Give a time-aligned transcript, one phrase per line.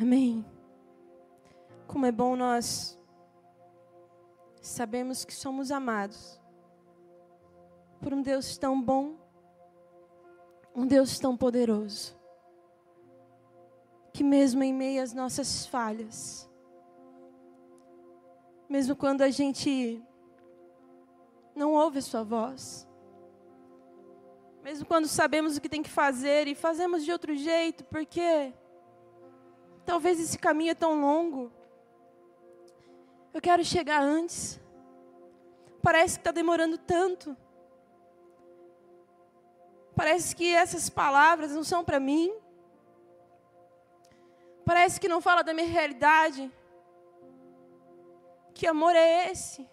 [0.00, 0.42] Amém.
[1.86, 2.98] Como é bom nós
[4.62, 6.40] sabemos que somos amados
[8.00, 9.18] por um Deus tão bom,
[10.74, 12.18] um Deus tão poderoso,
[14.10, 16.50] que mesmo em meio às nossas falhas,
[18.70, 20.02] mesmo quando a gente
[21.54, 22.88] não ouve a Sua voz,
[24.62, 28.54] mesmo quando sabemos o que tem que fazer e fazemos de outro jeito, porque
[29.90, 31.50] talvez esse caminho é tão longo.
[33.34, 34.60] Eu quero chegar antes.
[35.82, 37.36] Parece que está demorando tanto.
[39.96, 42.32] Parece que essas palavras não são para mim.
[44.64, 46.48] Parece que não fala da minha realidade.
[48.54, 49.68] Que amor é esse?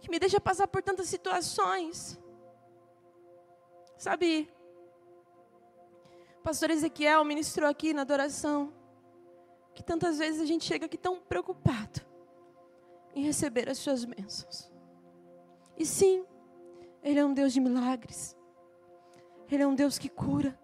[0.00, 2.18] Que me deixa passar por tantas situações.
[3.98, 4.50] Sabe,
[6.42, 8.72] pastor Ezequiel ministrou aqui na adoração
[9.74, 12.00] que tantas vezes a gente chega aqui tão preocupado
[13.14, 14.70] em receber as suas bênçãos.
[15.76, 16.24] E sim,
[17.02, 18.36] Ele é um Deus de milagres.
[19.50, 20.58] Ele é um Deus que cura.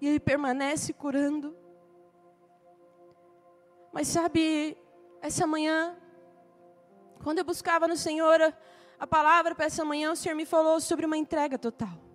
[0.00, 1.56] E Ele permanece curando.
[3.92, 4.76] Mas sabe,
[5.22, 5.96] essa manhã,
[7.22, 8.40] quando eu buscava no Senhor
[8.98, 12.05] a, palavra para essa manhã, o Senhor me falou sobre uma entrega total.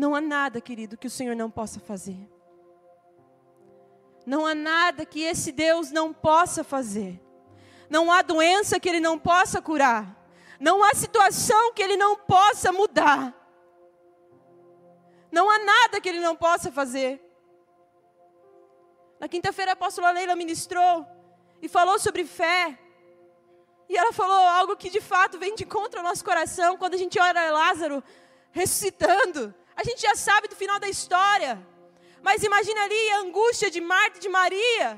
[0.00, 2.26] Não há nada, querido, que o Senhor não possa fazer.
[4.24, 7.20] Não há nada que esse Deus não possa fazer.
[7.90, 10.16] Não há doença que Ele não possa curar.
[10.58, 13.34] Não há situação que Ele não possa mudar.
[15.30, 17.20] Não há nada que Ele não possa fazer.
[19.18, 21.06] Na quinta-feira a apóstola Leila ministrou
[21.60, 22.78] e falou sobre fé.
[23.86, 26.96] E ela falou algo que de fato vem de encontro ao nosso coração quando a
[26.96, 28.02] gente olha Lázaro
[28.50, 29.54] ressuscitando.
[29.80, 31.52] A gente já sabe do final da história.
[32.22, 34.88] Mas imagina ali a angústia de Marta e de Maria.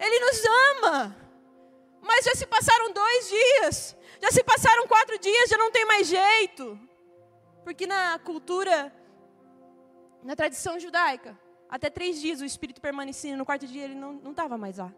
[0.00, 0.38] Ele nos
[0.70, 1.16] ama.
[2.00, 3.96] Mas já se passaram dois dias.
[4.20, 6.76] Já se passaram quatro dias, já não tem mais jeito.
[7.62, 8.92] Porque na cultura,
[10.24, 11.38] na tradição judaica,
[11.70, 13.36] até três dias o espírito permanecia.
[13.36, 14.92] No quarto dia ele não estava mais lá.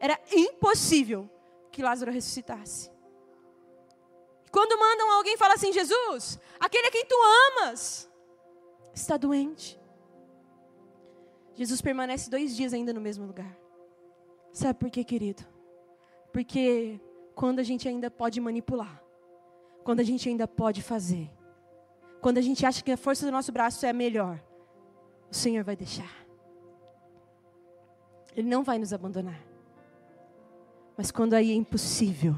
[0.00, 1.30] Era impossível
[1.70, 2.97] que Lázaro ressuscitasse.
[4.50, 7.16] Quando mandam alguém falar assim, Jesus, aquele a quem tu
[7.48, 8.10] amas,
[8.94, 9.78] está doente.
[11.54, 13.58] Jesus permanece dois dias ainda no mesmo lugar.
[14.52, 15.44] Sabe por quê, querido?
[16.32, 17.00] Porque
[17.34, 19.02] quando a gente ainda pode manipular,
[19.84, 21.30] quando a gente ainda pode fazer,
[22.20, 24.42] quando a gente acha que a força do nosso braço é a melhor,
[25.30, 26.10] o Senhor vai deixar.
[28.36, 29.40] Ele não vai nos abandonar.
[30.96, 32.34] Mas quando aí é impossível,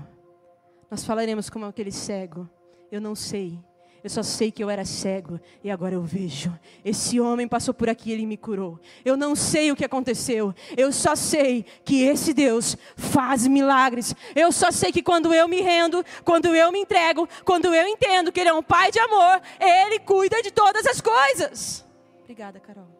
[0.90, 2.48] nós falaremos como aquele cego.
[2.90, 3.58] Eu não sei.
[4.02, 6.58] Eu só sei que eu era cego e agora eu vejo.
[6.82, 8.80] Esse homem passou por aqui e ele me curou.
[9.04, 10.54] Eu não sei o que aconteceu.
[10.76, 14.14] Eu só sei que esse Deus faz milagres.
[14.34, 18.32] Eu só sei que quando eu me rendo, quando eu me entrego, quando eu entendo
[18.32, 21.84] que Ele é um Pai de amor, Ele cuida de todas as coisas.
[22.22, 22.99] Obrigada, Carol.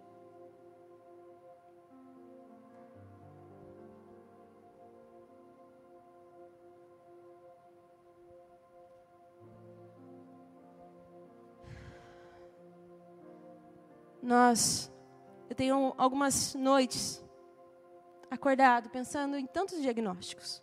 [14.23, 14.93] Nós,
[15.49, 17.25] eu tenho algumas noites
[18.31, 20.63] acordado pensando em tantos diagnósticos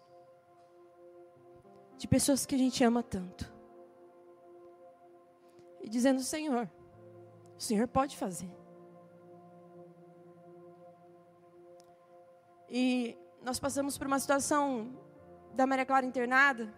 [1.98, 3.52] de pessoas que a gente ama tanto.
[5.82, 6.70] E dizendo, Senhor,
[7.58, 8.50] o Senhor pode fazer.
[12.70, 14.96] E nós passamos por uma situação
[15.54, 16.72] da Maria Clara internada.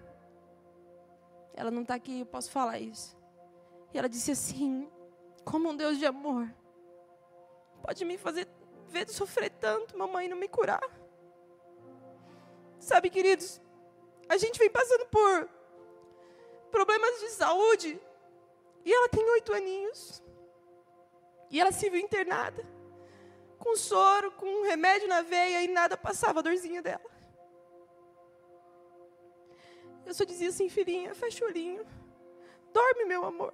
[1.54, 3.18] Ela não está aqui, eu posso falar isso.
[3.94, 4.90] E ela disse assim:
[5.44, 6.54] como um Deus de amor
[7.84, 8.48] pode me fazer
[8.88, 10.82] ver sofrer tanto, mamãe não me curar.
[12.80, 13.62] Sabe, queridos,
[14.28, 15.50] a gente vem passando por
[16.72, 18.02] problemas de saúde
[18.86, 20.24] e ela tem oito aninhos
[21.52, 22.66] e ela se viu internada
[23.58, 27.10] com soro, com um remédio na veia e nada passava a dorzinha dela.
[30.06, 31.86] Eu só dizia assim, filhinha, fecha o olhinho,
[32.74, 33.54] dorme, meu amor.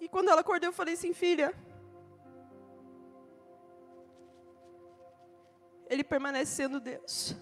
[0.00, 1.54] E quando ela acordou, eu falei assim, filha.
[5.88, 7.36] Ele permanece sendo Deus.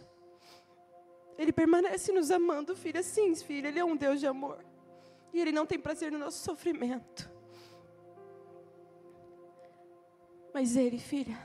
[1.37, 3.03] Ele permanece nos amando, filha.
[3.03, 4.65] Sim, filha, Ele é um Deus de amor.
[5.33, 7.31] E Ele não tem prazer no nosso sofrimento.
[10.53, 11.37] Mas Ele, filha,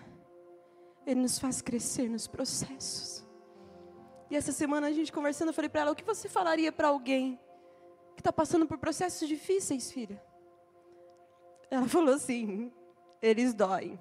[1.05, 3.25] Ele nos faz crescer nos processos.
[4.29, 6.89] E essa semana a gente conversando, eu falei para ela: o que você falaria para
[6.89, 7.39] alguém
[8.15, 10.21] que está passando por processos difíceis, filha.
[11.69, 12.71] Ela falou assim:
[13.21, 13.99] eles doem,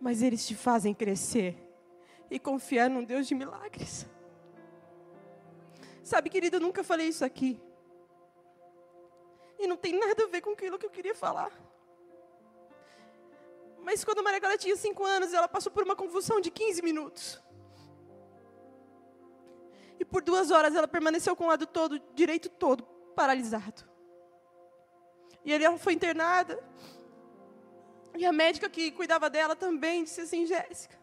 [0.00, 1.56] mas eles te fazem crescer
[2.30, 4.06] e confiar num Deus de milagres.
[6.02, 7.60] Sabe, querida, eu nunca falei isso aqui.
[9.58, 11.52] E não tem nada a ver com aquilo que eu queria falar.
[13.78, 16.82] Mas quando a Maria Clara tinha cinco anos, ela passou por uma convulsão de 15
[16.82, 17.40] minutos.
[20.00, 22.82] E por duas horas ela permaneceu com o lado todo, direito todo,
[23.14, 23.91] paralisado.
[25.44, 26.62] E ela foi internada.
[28.16, 30.98] E a médica que cuidava dela também disse assim: Jéssica,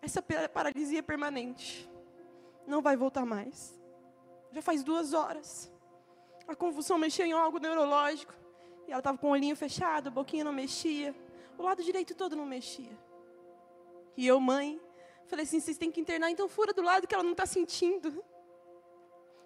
[0.00, 1.90] essa paralisia é permanente.
[2.66, 3.78] Não vai voltar mais.
[4.50, 5.70] Já faz duas horas.
[6.46, 8.34] A convulsão mexeu em algo neurológico.
[8.86, 11.14] E ela estava com o olhinho fechado, a boquinha não mexia.
[11.56, 12.98] O lado direito todo não mexia.
[14.16, 14.80] E eu, mãe,
[15.26, 18.24] falei assim: vocês têm que internar, então fura do lado que ela não está sentindo.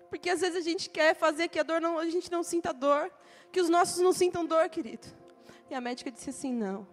[0.08, 2.72] Porque às vezes a gente quer fazer que a dor não, a gente não sinta
[2.72, 3.10] dor,
[3.52, 5.06] que os nossos não sintam dor, querido.
[5.70, 6.86] E a médica disse assim: não.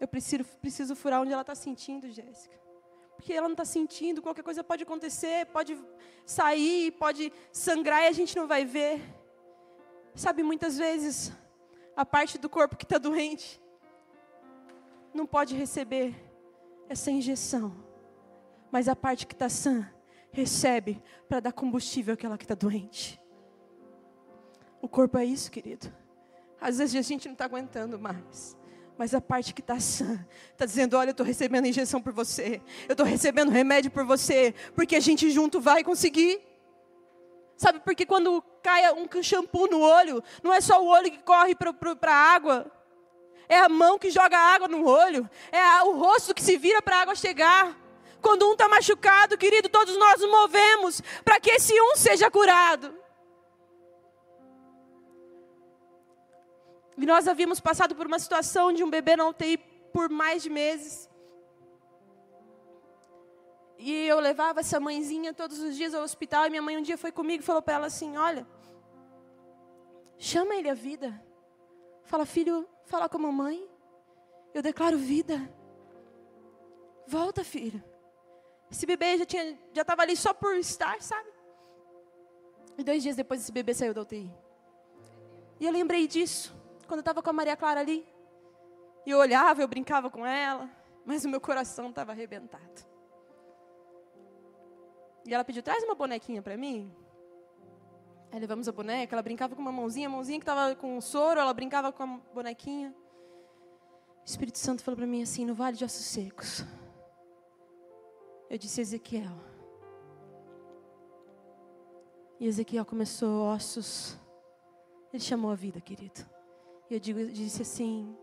[0.00, 2.60] Eu preciso, preciso furar onde ela está sentindo, Jéssica.
[3.16, 5.78] Porque ela não está sentindo, qualquer coisa pode acontecer, pode
[6.26, 9.00] sair, pode sangrar e a gente não vai ver.
[10.14, 11.30] Sabe, muitas vezes,
[11.94, 13.62] a parte do corpo que está doente
[15.14, 16.14] não pode receber
[16.88, 17.72] essa injeção,
[18.70, 19.88] mas a parte que está sã
[20.32, 23.20] recebe para dar combustível àquela que está doente.
[24.80, 25.92] O corpo é isso, querido.
[26.60, 28.56] Às vezes a gente não está aguentando mais.
[28.96, 32.60] Mas a parte que está sã, está dizendo: olha, eu estou recebendo injeção por você,
[32.88, 36.40] eu estou recebendo remédio por você, porque a gente junto vai conseguir.
[37.56, 41.54] Sabe, porque quando cai um shampoo no olho, não é só o olho que corre
[41.54, 42.70] para a água,
[43.48, 46.82] é a mão que joga água no olho, é a, o rosto que se vira
[46.82, 47.81] para a água chegar.
[48.22, 52.96] Quando um está machucado, querido, todos nós nos movemos para que esse um seja curado.
[56.96, 59.58] E nós havíamos passado por uma situação de um bebê na UTI
[59.92, 61.10] por mais de meses.
[63.76, 66.46] E eu levava essa mãezinha todos os dias ao hospital.
[66.46, 68.46] E minha mãe um dia foi comigo e falou para ela assim: Olha,
[70.16, 71.20] chama ele a vida.
[72.04, 73.68] Fala, filho, fala com a mamãe.
[74.54, 75.52] Eu declaro vida.
[77.08, 77.82] Volta, filho.
[78.72, 81.28] Esse bebê já tinha, já estava ali só por estar, sabe?
[82.78, 84.32] E dois dias depois esse bebê saiu da UTI.
[85.60, 88.06] E eu lembrei disso quando eu estava com a Maria Clara ali.
[89.04, 90.70] E eu olhava, eu brincava com ela,
[91.04, 92.86] mas o meu coração estava arrebentado.
[95.26, 96.90] E ela pediu, traz uma bonequinha para mim.
[98.32, 101.00] Aí levamos a boneca, ela brincava com uma mãozinha, a mãozinha que estava com um
[101.02, 102.94] soro, ela brincava com a bonequinha.
[104.22, 106.64] O Espírito Santo falou para mim assim, no vale de ossos secos.
[108.52, 109.32] Eu disse, Ezequiel.
[112.38, 114.16] E Ezequiel começou ossos.
[115.12, 116.20] Ele chamou a vida, querido.
[116.88, 118.16] E eu digo, disse assim: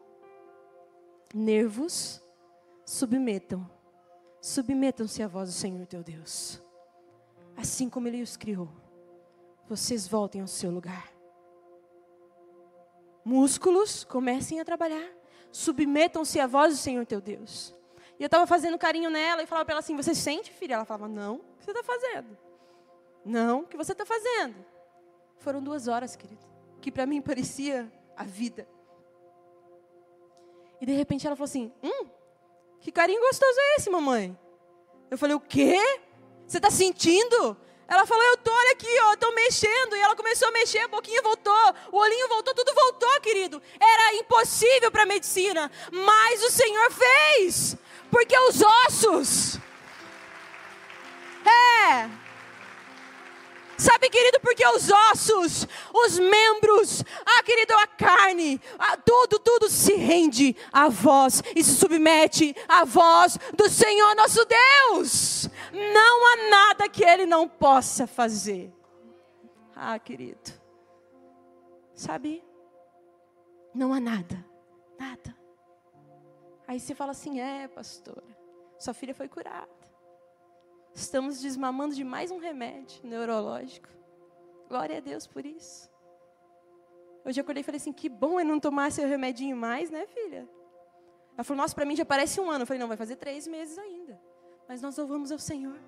[1.34, 2.22] nervos,
[2.86, 3.70] submetam.
[4.42, 6.62] Submetam-se à voz do Senhor teu Deus
[7.60, 8.70] assim como Ele os criou,
[9.68, 11.12] vocês voltem ao seu lugar.
[13.24, 15.08] Músculos, comecem a trabalhar.
[15.52, 17.76] Submetam-se à voz do Senhor teu Deus.
[18.20, 20.74] E eu estava fazendo carinho nela e falava para ela assim: Você sente, filha?
[20.74, 22.38] Ela falava: Não, o que você está fazendo?
[23.24, 24.56] Não, o que você está fazendo?
[25.38, 26.46] Foram duas horas, querido,
[26.82, 28.68] que para mim parecia a vida.
[30.82, 32.08] E de repente ela falou assim: Hum,
[32.82, 34.38] que carinho gostoso é esse, mamãe?
[35.10, 35.78] Eu falei: O quê?
[36.46, 37.56] Você está sentindo?
[37.90, 39.96] Ela falou, eu tô, olha aqui, ó, estou mexendo.
[39.96, 43.62] E ela começou a mexer, a boquinha voltou, o olhinho voltou, tudo voltou, querido.
[43.80, 47.76] Era impossível para a medicina, mas o Senhor fez.
[48.12, 49.58] Porque os ossos.
[51.46, 52.29] É.
[53.80, 59.94] Sabe, querido, porque os ossos, os membros, ah, querido, a carne, ah, tudo, tudo se
[59.96, 65.50] rende à voz e se submete à voz do Senhor nosso Deus.
[65.72, 68.70] Não há nada que Ele não possa fazer.
[69.74, 70.52] Ah, querido,
[71.96, 72.44] sabe,
[73.74, 74.46] não há nada,
[75.00, 75.34] nada.
[76.68, 78.28] Aí você fala assim: é, pastora,
[78.78, 79.79] sua filha foi curada.
[80.94, 83.90] Estamos desmamando de mais um remédio neurológico.
[84.68, 85.90] Glória a Deus por isso.
[87.26, 90.06] Hoje eu acordei e falei assim: que bom eu não tomar seu remedinho mais, né,
[90.08, 90.48] filha?
[91.34, 92.64] Ela falou: nossa, para mim já parece um ano.
[92.64, 94.20] Eu falei: não, vai fazer três meses ainda.
[94.68, 95.80] Mas nós louvamos ao Senhor.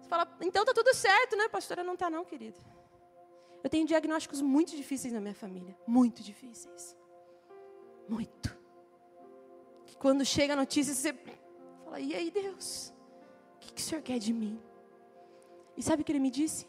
[0.00, 1.82] Você fala: então tá tudo certo, né, pastora?
[1.82, 2.58] Não tá, não, querido.
[3.62, 5.76] Eu tenho diagnósticos muito difíceis na minha família.
[5.86, 6.96] Muito difíceis.
[8.08, 8.56] Muito.
[9.84, 11.12] Que quando chega a notícia, você
[11.84, 12.95] fala: e aí, Deus?
[13.76, 14.58] Que, o Senhor quer de mim?
[15.76, 16.66] E sabe o que ele me disse?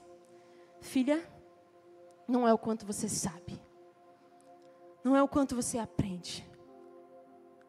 [0.82, 1.26] Filha,
[2.28, 3.60] não é o quanto você sabe,
[5.04, 6.48] não é o quanto você aprende,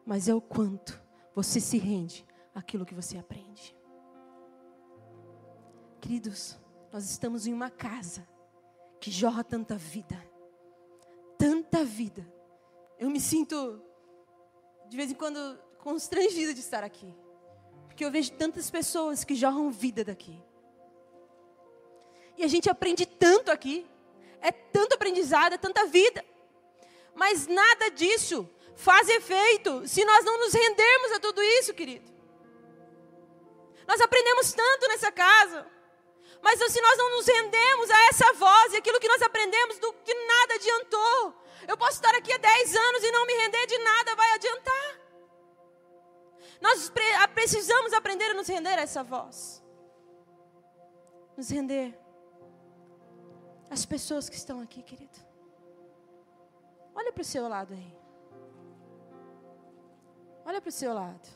[0.05, 1.01] mas é o quanto
[1.33, 3.75] você se rende àquilo que você aprende.
[6.01, 6.59] Queridos,
[6.91, 8.27] nós estamos em uma casa
[8.99, 10.21] que jorra tanta vida,
[11.37, 12.27] tanta vida.
[12.97, 13.81] Eu me sinto,
[14.89, 17.15] de vez em quando, constrangida de estar aqui,
[17.99, 20.41] porque eu vejo tantas pessoas que jorram vida daqui.
[22.37, 23.85] E a gente aprende tanto aqui,
[24.39, 26.23] é tanto aprendizado, é tanta vida,
[27.13, 32.09] mas nada disso faz efeito se nós não nos rendermos a tudo isso, querido.
[33.85, 35.67] Nós aprendemos tanto nessa casa.
[36.41, 39.91] Mas se nós não nos rendemos a essa voz e aquilo que nós aprendemos, do
[39.91, 41.33] que nada adiantou.
[41.67, 44.98] Eu posso estar aqui há 10 anos e não me render de nada, vai adiantar.
[46.61, 46.91] Nós
[47.33, 49.63] precisamos aprender a nos render a essa voz.
[51.37, 51.97] Nos render
[53.69, 55.17] às pessoas que estão aqui, querido.
[56.93, 57.97] Olha para o seu lado aí.
[60.45, 61.29] Olha para o seu lado.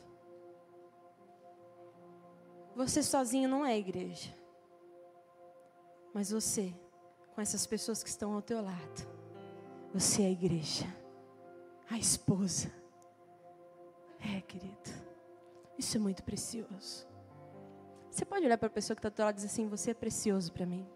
[2.74, 4.34] Você sozinho não é igreja.
[6.12, 6.74] Mas você,
[7.34, 9.08] com essas pessoas que estão ao teu lado,
[9.92, 10.86] você é a igreja,
[11.90, 12.70] a esposa.
[14.20, 15.13] É, querido.
[15.78, 17.06] Isso é muito precioso.
[18.10, 19.94] Você pode olhar para a pessoa que está teu lado e dizer assim: Você é
[19.94, 20.86] precioso para mim.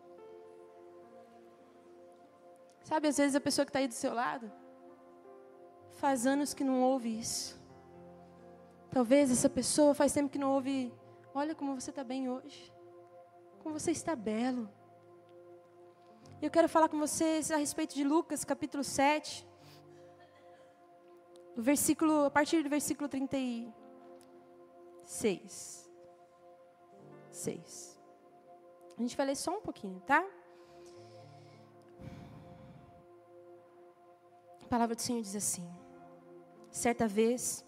[2.84, 4.50] Sabe, às vezes a pessoa que está aí do seu lado
[5.98, 7.58] faz anos que não ouve isso.
[8.90, 10.92] Talvez essa pessoa faz tempo que não ouve.
[11.34, 12.72] Olha como você está bem hoje.
[13.62, 14.70] Como você está belo.
[16.40, 19.46] Eu quero falar com vocês a respeito de Lucas, capítulo 7.
[21.56, 23.08] O versículo, a partir do versículo
[25.08, 25.90] 36.
[27.30, 28.00] 6.
[28.96, 30.24] A gente vai ler só um pouquinho, tá?
[34.62, 35.68] A palavra do Senhor diz assim:
[36.70, 37.64] Certa vez,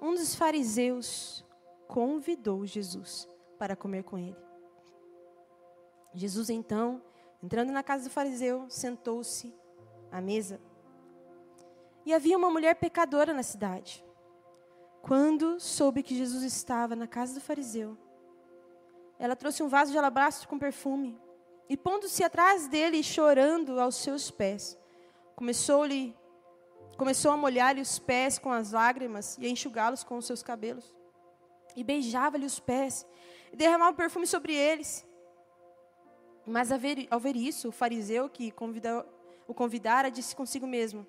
[0.00, 1.44] um dos fariseus
[1.86, 3.28] convidou Jesus
[3.58, 4.36] para comer com ele.
[6.14, 7.02] Jesus então
[7.42, 9.54] Entrando na casa do fariseu, sentou-se
[10.10, 10.60] à mesa.
[12.04, 14.05] E havia uma mulher pecadora na cidade.
[15.06, 17.96] Quando soube que Jesus estava na casa do fariseu,
[19.20, 21.16] ela trouxe um vaso de alabastro com perfume
[21.68, 24.76] e, pondo-se atrás dele e chorando aos seus pés,
[25.36, 26.12] começou-lhe
[26.98, 30.92] começou a molhar-lhe os pés com as lágrimas e a enxugá-los com os seus cabelos.
[31.76, 33.06] E beijava-lhe os pés
[33.52, 35.06] e derramava perfume sobre eles.
[36.44, 38.52] Mas ao ver, ao ver isso, o fariseu que
[39.46, 41.06] o convidara disse consigo mesmo: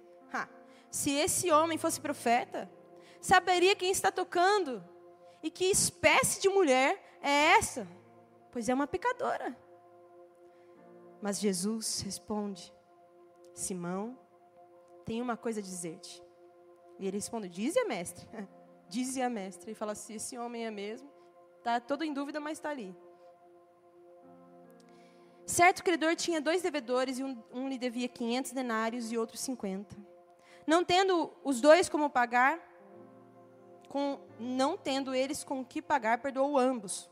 [0.91, 2.69] Se esse homem fosse profeta,
[3.27, 4.81] saberia quem está tocando
[5.43, 7.86] e que espécie de mulher é essa,
[8.51, 9.55] pois é uma pecadora.
[11.22, 12.74] Mas Jesus responde:
[13.53, 14.17] Simão,
[15.05, 16.24] tenho uma coisa a dizer-te.
[17.00, 18.25] E ele responde: Dize a mestre.
[18.88, 19.72] Dize a mestre.
[19.72, 21.10] E fala assim: Esse homem é mesmo.
[21.57, 22.96] Está todo em dúvida, mas está ali.
[25.46, 29.96] Certo credor tinha dois devedores e um, um lhe devia 500 denários e outro 50.
[30.65, 32.60] Não tendo os dois como pagar,
[33.88, 37.10] com, não tendo eles com que pagar, perdoou ambos.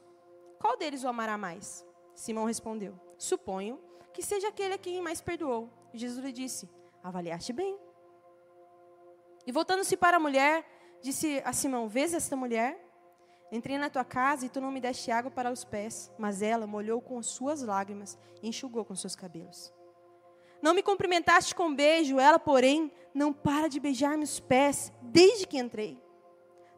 [0.60, 1.86] Qual deles o amará mais?
[2.13, 3.79] Simão respondeu: Suponho
[4.13, 5.70] que seja aquele a quem mais perdoou.
[5.94, 6.70] Jesus lhe disse:
[7.03, 7.77] Avaliaste bem.
[9.46, 10.65] E voltando-se para a mulher,
[11.01, 12.82] disse a Simão: Vês esta mulher?
[13.51, 16.65] Entrei na tua casa e tu não me deste água para os pés, mas ela
[16.65, 19.74] molhou com suas lágrimas e enxugou com seus cabelos.
[20.62, 25.46] Não me cumprimentaste com um beijo, ela, porém, não para de beijar meus pés desde
[25.46, 26.01] que entrei.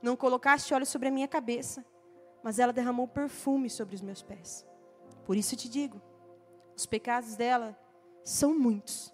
[0.01, 1.85] Não colocaste óleo sobre a minha cabeça,
[2.43, 4.65] mas ela derramou perfume sobre os meus pés.
[5.25, 6.01] Por isso te digo:
[6.75, 7.77] os pecados dela
[8.23, 9.13] são muitos.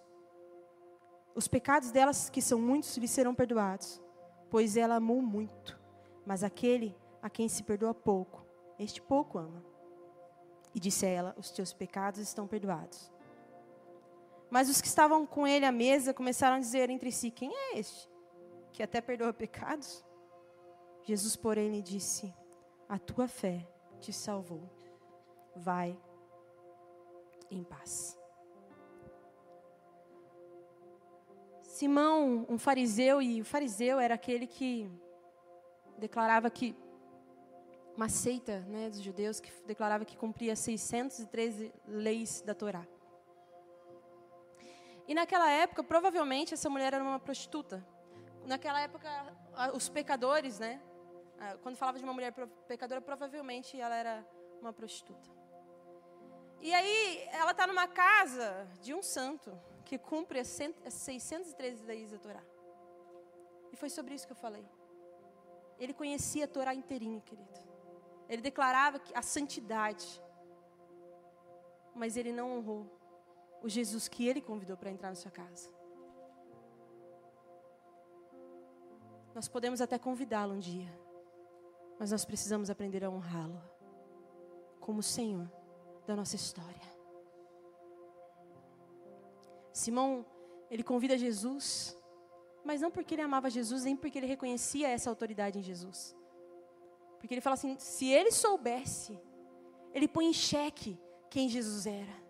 [1.36, 4.02] Os pecados delas, que são muitos, lhe serão perdoados,
[4.52, 5.80] pois ela amou muito.
[6.26, 8.46] Mas aquele a quem se perdoa pouco,
[8.78, 9.64] este pouco ama.
[10.76, 13.12] E disse a ela: Os teus pecados estão perdoados.
[14.50, 17.80] Mas os que estavam com ele à mesa começaram a dizer entre si: Quem é
[17.80, 18.08] este
[18.72, 20.06] que até perdoa pecados?
[21.04, 22.34] Jesus, porém, lhe disse:
[22.88, 23.68] A tua fé
[24.00, 24.70] te salvou.
[25.56, 25.98] Vai
[27.52, 28.18] em paz.
[31.62, 34.90] Simão, um fariseu, e o fariseu era aquele que
[35.98, 36.76] declarava que
[37.96, 42.86] uma seita né, dos judeus que declarava que cumpria 613 leis da Torá.
[45.08, 47.86] E naquela época, provavelmente, essa mulher era uma prostituta.
[48.46, 49.10] Naquela época,
[49.74, 50.82] os pecadores, né?
[51.62, 52.32] Quando falava de uma mulher
[52.68, 54.26] pecadora, provavelmente ela era
[54.62, 55.30] uma prostituta.
[56.62, 59.52] E aí, ela está numa casa de um santo
[59.84, 62.44] que cumpre as 613 leis da Torá.
[63.72, 64.66] E foi sobre isso que eu falei.
[65.78, 67.52] Ele conhecia a Torá inteirinha, querido.
[68.30, 70.22] Ele declarava a santidade.
[71.94, 72.88] Mas ele não honrou
[73.62, 75.70] o Jesus que ele convidou para entrar na sua casa.
[79.36, 80.94] Nós podemos até convidá-lo um dia,
[82.00, 83.62] mas nós precisamos aprender a honrá-lo
[84.80, 85.50] como o Senhor
[86.06, 86.94] da nossa história.
[89.72, 90.26] Simão,
[90.70, 91.98] ele convida Jesus,
[92.64, 96.16] mas não porque ele amava Jesus, nem porque ele reconhecia essa autoridade em Jesus.
[97.18, 99.20] Porque ele fala assim: se ele soubesse,
[99.94, 102.24] ele põe em xeque quem Jesus era.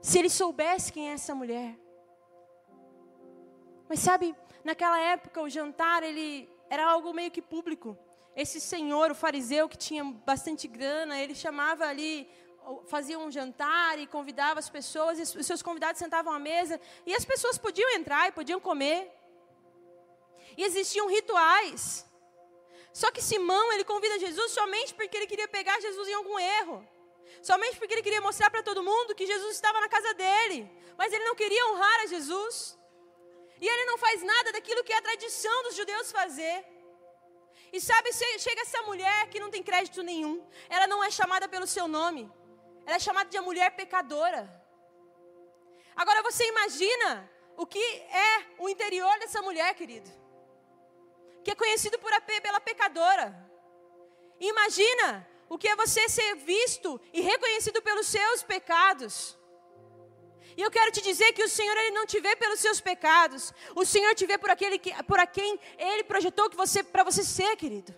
[0.00, 1.78] Se ele soubesse quem é essa mulher.
[3.88, 7.96] Mas sabe, naquela época o jantar ele era algo meio que público.
[8.36, 12.28] Esse senhor, o fariseu que tinha bastante grana, ele chamava ali
[12.86, 17.14] fazia um jantar e convidava as pessoas, e os seus convidados sentavam à mesa, e
[17.14, 19.10] as pessoas podiam entrar e podiam comer.
[20.56, 22.04] E existiam rituais.
[22.92, 26.86] Só que Simão, ele convida Jesus somente porque ele queria pegar Jesus em algum erro.
[27.42, 30.68] Somente porque ele queria mostrar para todo mundo que Jesus estava na casa dele.
[30.96, 32.77] Mas ele não queria honrar a Jesus.
[33.60, 36.64] E ele não faz nada daquilo que é a tradição dos judeus fazer.
[37.72, 40.46] E sabe, chega essa mulher que não tem crédito nenhum.
[40.68, 42.30] Ela não é chamada pelo seu nome.
[42.86, 44.42] Ela é chamada de mulher pecadora.
[45.94, 50.10] Agora você imagina o que é o interior dessa mulher, querido.
[51.44, 53.26] Que é conhecido por a, pela pecadora.
[54.40, 59.37] Imagina o que é você ser visto e reconhecido pelos seus pecados.
[60.58, 63.52] E eu quero te dizer que o Senhor ele não te vê pelos seus pecados.
[63.76, 67.22] O Senhor te vê por aquele que, por quem ele projetou que você para você
[67.22, 67.94] ser, querido.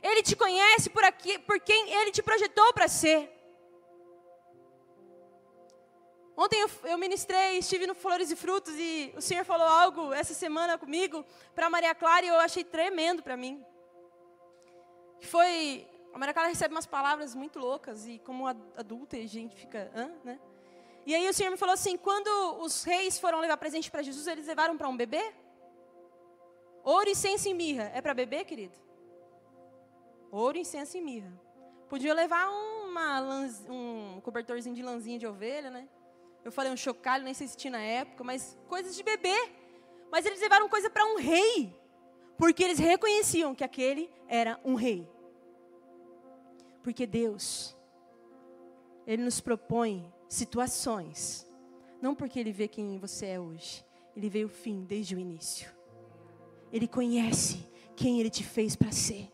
[0.00, 3.28] Ele te conhece por aqui, por quem ele te projetou para ser.
[6.36, 10.34] Ontem eu, eu, ministrei, estive no Flores e Frutos e o Senhor falou algo essa
[10.34, 13.60] semana comigo para Maria Clara e eu achei tremendo para mim.
[15.22, 19.90] Foi, a Maria Clara recebe umas palavras muito loucas e como adulta a gente fica,
[19.96, 20.38] hã, né?
[21.04, 22.28] E aí o Senhor me falou assim, quando
[22.60, 25.34] os reis foram levar presente para Jesus, eles levaram para um bebê?
[26.84, 27.90] Ouro, incenso e mirra.
[27.94, 28.76] É para bebê, querido?
[30.30, 31.32] Ouro, incenso e mirra.
[31.88, 33.20] Podia levar uma,
[33.68, 35.88] um cobertorzinho de lãzinha de ovelha, né?
[36.44, 39.36] Eu falei um chocalho, nem sei se tinha na época, mas coisas de bebê.
[40.10, 41.76] Mas eles levaram coisa para um rei,
[42.36, 45.08] porque eles reconheciam que aquele era um rei.
[46.82, 47.76] Porque Deus,
[49.06, 51.46] Ele nos propõe situações,
[52.00, 53.84] não porque Ele vê quem você é hoje,
[54.16, 55.70] Ele vê o fim desde o início.
[56.72, 59.30] Ele conhece quem Ele te fez para ser.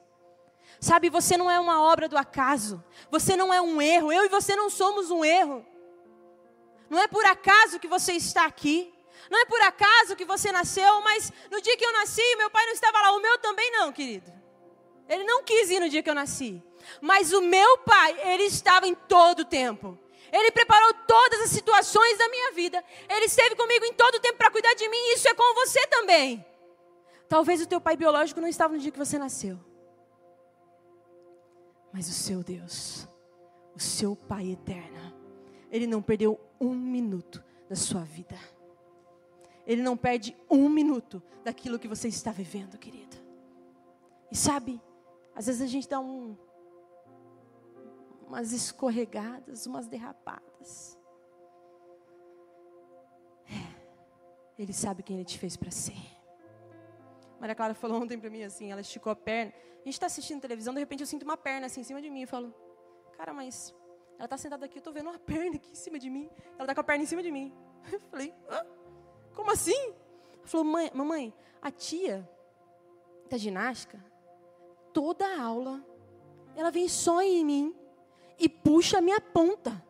[0.81, 4.29] Sabe, você não é uma obra do acaso, você não é um erro, eu e
[4.29, 5.65] você não somos um erro.
[6.91, 8.93] Não é por acaso que você está aqui.
[9.31, 12.65] Não é por acaso que você nasceu, mas no dia que eu nasci, meu pai
[12.65, 13.13] não estava lá.
[13.13, 14.33] O meu também não, querido.
[15.09, 16.63] Ele não quis ir no dia que eu nasci.
[17.01, 19.99] Mas o meu pai, ele estava em todo o tempo.
[20.33, 22.85] Ele preparou todas as situações da minha vida.
[23.09, 24.97] Ele esteve comigo em todo o tempo para cuidar de mim.
[24.97, 26.45] E isso é com você também.
[27.29, 29.59] Talvez o teu pai biológico não estava no dia que você nasceu.
[31.93, 33.09] Mas o seu Deus,
[33.75, 35.15] o seu Pai eterno,
[35.71, 38.39] ele não perdeu um minuto da sua vida.
[39.67, 43.17] Ele não perde um minuto daquilo que você está vivendo, querido.
[44.31, 44.81] E sabe,
[45.35, 46.37] às vezes a gente dá um,
[48.29, 50.99] umas escorregadas, umas derrapadas.
[53.47, 55.97] É, ele sabe quem ele te fez para ser.
[57.41, 59.53] Maria Clara falou ontem para mim assim, ela esticou a perna.
[59.55, 62.11] A gente está assistindo televisão, de repente eu sinto uma perna assim em cima de
[62.11, 62.55] mim e falo,
[63.17, 63.75] cara, mas
[64.17, 66.29] ela está sentada aqui, eu estou vendo uma perna aqui em cima de mim.
[66.55, 67.53] Ela está com a perna em cima de mim.
[67.91, 68.67] Eu falei, Hã?
[69.35, 69.95] como assim?
[70.39, 72.29] Ela falou, mãe, mamãe, a tia
[73.31, 74.05] da ginástica,
[74.93, 75.83] toda a aula,
[76.55, 77.88] ela vem só em mim
[78.39, 79.85] e puxa a minha ponta.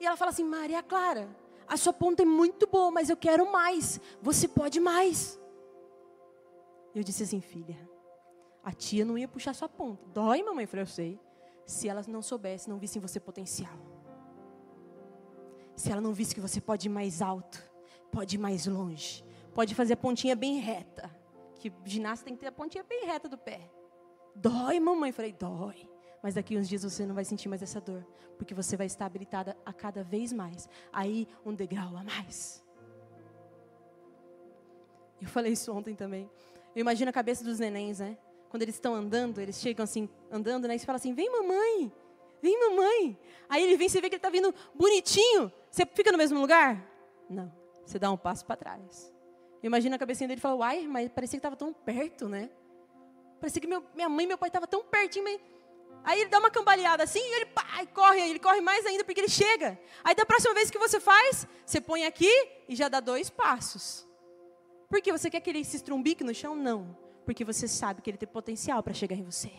[0.00, 1.28] E ela fala assim, Maria Clara,
[1.66, 4.00] a sua ponta é muito boa, mas eu quero mais.
[4.20, 5.40] Você pode mais.
[6.94, 7.78] Eu disse assim, filha,
[8.62, 10.06] a tia não ia puxar sua ponta.
[10.08, 10.64] Dói, mamãe?
[10.64, 11.20] Eu falei, eu sei
[11.64, 13.78] se ela não soubesse, não visse em você potencial.
[15.76, 17.62] Se ela não visse que você pode ir mais alto,
[18.10, 21.10] pode ir mais longe, pode fazer a pontinha bem reta.
[21.56, 23.70] Que ginasta tem que ter a pontinha bem reta do pé.
[24.34, 25.10] Dói, mamãe?
[25.10, 25.88] Eu falei, dói.
[26.22, 28.06] Mas daqui uns dias você não vai sentir mais essa dor,
[28.38, 30.68] porque você vai estar habilitada a cada vez mais.
[30.92, 32.62] Aí um degrau a mais.
[35.20, 36.30] Eu falei isso ontem também.
[36.74, 38.16] Eu imagino a cabeça dos nenéns, né?
[38.48, 40.74] quando eles estão andando, eles chegam assim, andando, né?
[40.76, 41.90] E você fala assim: vem mamãe,
[42.42, 43.16] Vem, mamãe.
[43.48, 45.50] Aí ele vem, você vê que ele está vindo bonitinho.
[45.70, 46.84] Você fica no mesmo lugar?
[47.30, 47.50] Não.
[47.86, 49.14] Você dá um passo para trás.
[49.62, 52.50] Imagina a cabecinha dele e fala, uai, mas parecia que estava tão perto, né?
[53.38, 55.24] Parecia que meu, minha mãe e meu pai estavam tão pertinho.
[55.24, 55.40] Mas...
[56.04, 59.20] Aí ele dá uma cambaleada assim e ele pá, corre, ele corre mais ainda porque
[59.20, 59.78] ele chega.
[60.02, 62.30] Aí da próxima vez que você faz, você põe aqui
[62.68, 64.06] e já dá dois passos.
[64.88, 66.54] Por que você quer que ele se estrumbique no chão?
[66.54, 66.96] Não.
[67.24, 69.50] Porque você sabe que ele tem potencial para chegar em você.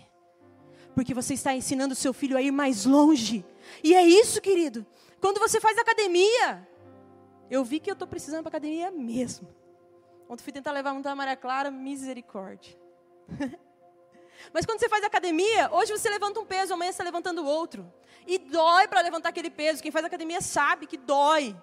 [0.94, 3.46] Porque você está ensinando o seu filho a ir mais longe.
[3.84, 4.86] E é isso, querido.
[5.20, 6.68] Quando você faz academia,
[7.50, 9.48] eu vi que eu estou precisando para academia mesmo.
[10.30, 12.78] Ontem fui tentar levar um da Maria Clara, misericórdia.
[14.52, 17.92] Mas quando você faz academia, hoje você levanta um peso, amanhã você está levantando outro.
[18.26, 19.82] E dói para levantar aquele peso.
[19.82, 21.56] Quem faz academia sabe que dói.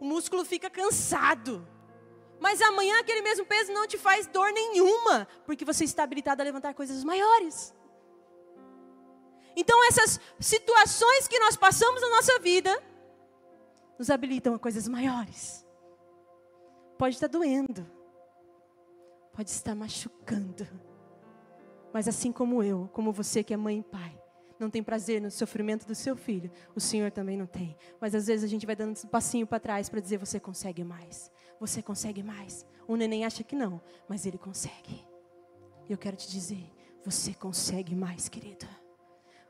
[0.00, 1.66] O músculo fica cansado.
[2.40, 6.44] Mas amanhã aquele mesmo peso não te faz dor nenhuma, porque você está habilitado a
[6.44, 7.74] levantar coisas maiores.
[9.54, 12.82] Então, essas situações que nós passamos na nossa vida
[13.98, 15.66] nos habilitam a coisas maiores.
[16.96, 17.86] Pode estar doendo,
[19.34, 20.66] pode estar machucando,
[21.92, 24.20] mas assim como eu, como você que é mãe e pai,
[24.58, 27.74] não tem prazer no sofrimento do seu filho, o Senhor também não tem.
[27.98, 30.84] Mas às vezes a gente vai dando um passinho para trás para dizer: você consegue
[30.84, 32.66] mais, você consegue mais.
[32.86, 35.04] O neném acha que não, mas ele consegue.
[35.88, 36.70] E eu quero te dizer:
[37.04, 38.68] você consegue mais, querida.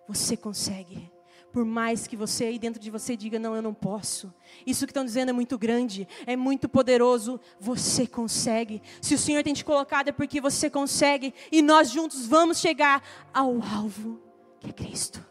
[0.06, 1.10] Você consegue.
[1.52, 4.32] Por mais que você aí dentro de você diga, não, eu não posso.
[4.64, 7.40] Isso que estão dizendo é muito grande, é muito poderoso.
[7.58, 8.80] Você consegue.
[9.02, 11.34] Se o Senhor tem te colocado é porque você consegue.
[11.50, 13.02] E nós juntos vamos chegar
[13.34, 14.20] ao alvo,
[14.60, 15.24] que é Cristo.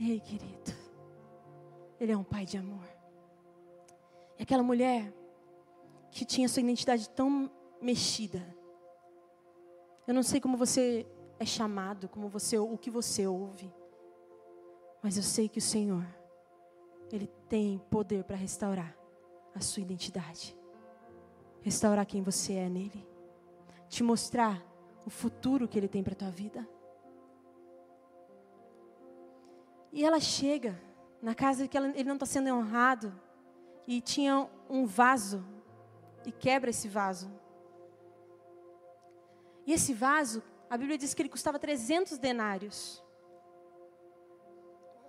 [0.00, 0.72] Ei, querido.
[2.00, 2.88] Ele é um pai de amor.
[4.38, 5.12] E aquela mulher
[6.10, 7.50] que tinha sua identidade tão
[7.82, 8.42] mexida.
[10.06, 11.06] Eu não sei como você
[11.38, 13.72] é chamado, como você, o que você ouve.
[15.02, 16.06] Mas eu sei que o Senhor,
[17.12, 18.96] Ele tem poder para restaurar
[19.54, 20.56] a sua identidade,
[21.62, 23.06] restaurar quem você é nele,
[23.88, 24.62] te mostrar
[25.06, 26.68] o futuro que Ele tem para tua vida.
[29.92, 30.80] E ela chega
[31.20, 33.12] na casa que ele não está sendo honrado,
[33.86, 35.44] e tinha um vaso,
[36.26, 37.30] e quebra esse vaso.
[39.66, 43.02] E esse vaso a Bíblia diz que ele custava 300 denários.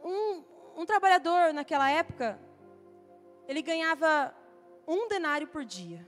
[0.04, 0.43] Um,
[0.78, 2.39] um trabalhador naquela época,
[3.48, 4.34] ele ganhava
[4.88, 6.08] um denário por dia.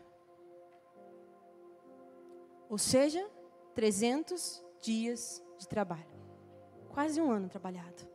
[2.70, 3.30] Ou seja,
[3.76, 6.10] 300 dias de trabalho.
[6.90, 8.10] Quase um ano trabalhado.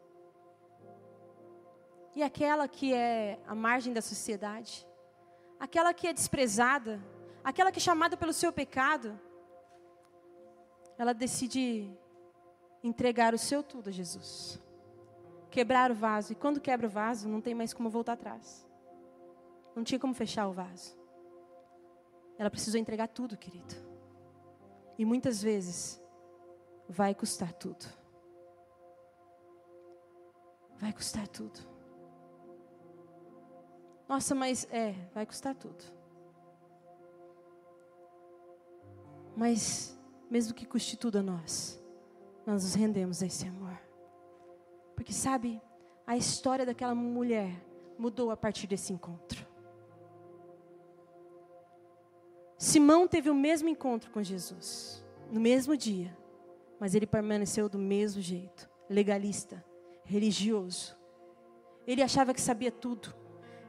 [2.14, 4.86] E aquela que é a margem da sociedade,
[5.60, 6.98] aquela que é desprezada,
[7.44, 9.20] aquela que é chamada pelo seu pecado,
[10.98, 11.90] ela decide
[12.82, 14.60] entregar o seu tudo a Jesus.
[15.50, 16.32] Quebrar o vaso.
[16.32, 18.66] E quando quebra o vaso, não tem mais como voltar atrás.
[19.74, 20.96] Não tinha como fechar o vaso.
[22.38, 23.74] Ela precisou entregar tudo, querido.
[24.98, 26.00] E muitas vezes
[26.88, 27.86] vai custar tudo.
[30.78, 31.58] Vai custar tudo.
[34.08, 35.84] Nossa, mas é, vai custar tudo.
[39.34, 39.95] Mas
[40.30, 41.82] mesmo que custe tudo a nós,
[42.46, 43.78] nós nos rendemos a esse amor.
[44.94, 45.60] Porque sabe,
[46.06, 47.64] a história daquela mulher
[47.98, 49.46] mudou a partir desse encontro.
[52.58, 56.16] Simão teve o mesmo encontro com Jesus, no mesmo dia,
[56.80, 59.62] mas ele permaneceu do mesmo jeito, legalista,
[60.04, 60.96] religioso.
[61.86, 63.14] Ele achava que sabia tudo.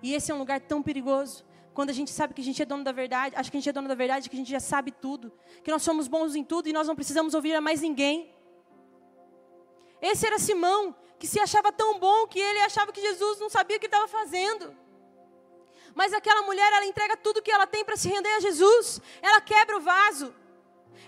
[0.01, 1.45] E esse é um lugar tão perigoso,
[1.77, 3.69] quando a gente sabe que a gente é dono da verdade, acha que a gente
[3.69, 5.31] é dono da verdade, que a gente já sabe tudo,
[5.63, 8.33] que nós somos bons em tudo e nós não precisamos ouvir a mais ninguém.
[10.01, 13.77] Esse era Simão, que se achava tão bom que ele achava que Jesus não sabia
[13.77, 14.75] o que estava fazendo.
[15.93, 18.99] Mas aquela mulher, ela entrega tudo que ela tem para se render a Jesus.
[19.21, 20.33] Ela quebra o vaso.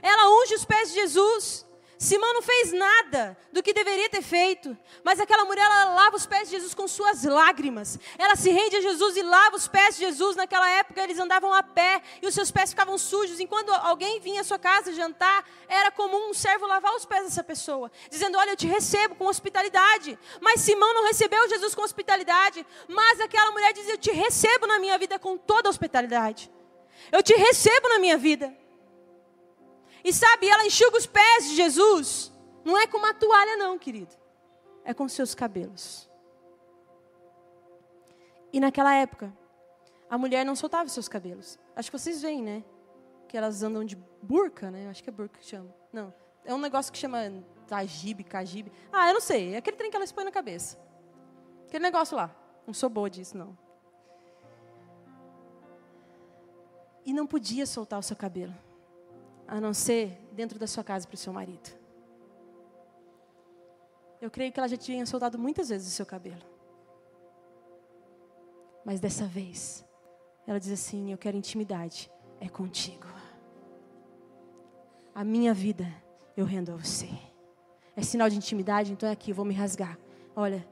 [0.04, 1.66] Ela unge os pés de Jesus.
[2.02, 6.26] Simão não fez nada do que deveria ter feito, mas aquela mulher ela lava os
[6.26, 8.00] pés de Jesus com suas lágrimas.
[8.18, 10.38] Ela se rende a Jesus e lava os pés de Jesus.
[10.38, 13.42] Naquela época eles andavam a pé e os seus pés ficavam sujos.
[13.42, 17.44] Enquanto alguém vinha à sua casa jantar, era comum um servo lavar os pés dessa
[17.44, 20.18] pessoa, dizendo: Olha, eu te recebo com hospitalidade.
[20.40, 24.80] Mas Simão não recebeu Jesus com hospitalidade, mas aquela mulher dizia: Eu te recebo na
[24.80, 26.50] minha vida com toda a hospitalidade.
[27.12, 28.58] Eu te recebo na minha vida.
[30.04, 32.32] E sabe, ela enxuga os pés de Jesus.
[32.64, 34.16] Não é com uma toalha, não, querido.
[34.84, 36.10] É com seus cabelos.
[38.52, 39.32] E naquela época,
[40.10, 41.60] a mulher não soltava seus cabelos.
[41.76, 42.64] Acho que vocês veem, né?
[43.28, 44.90] Que elas andam de burca, né?
[44.90, 45.74] Acho que é burca que chama.
[45.94, 46.14] Não.
[46.44, 48.72] É um negócio que chama tajibe, cajibe.
[48.92, 49.54] Ah, eu não sei.
[49.54, 50.80] É aquele trem que ela expõe na cabeça.
[51.68, 52.36] Aquele negócio lá.
[52.66, 53.56] Não sou boa disso, não.
[57.06, 58.54] E não podia soltar o seu cabelo.
[59.50, 61.70] A não ser dentro da sua casa para o seu marido.
[64.22, 66.42] Eu creio que ela já tinha soltado muitas vezes o seu cabelo.
[68.86, 69.84] Mas dessa vez,
[70.46, 73.08] ela diz assim: Eu quero intimidade, é contigo.
[75.16, 75.86] A minha vida
[76.38, 77.10] eu rendo a você.
[77.96, 79.98] É sinal de intimidade, então é aqui, vou me rasgar.
[80.36, 80.66] Olha,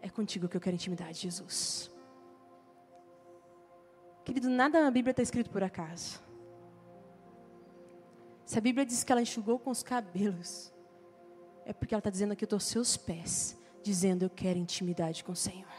[0.00, 1.90] é contigo que eu quero intimidade, Jesus.
[4.24, 6.20] Querido, nada na Bíblia está escrito por acaso.
[8.52, 10.70] Se a Bíblia diz que ela enxugou com os cabelos,
[11.64, 15.24] é porque ela está dizendo aqui, eu estou aos seus pés, dizendo eu quero intimidade
[15.24, 15.72] com o Senhor.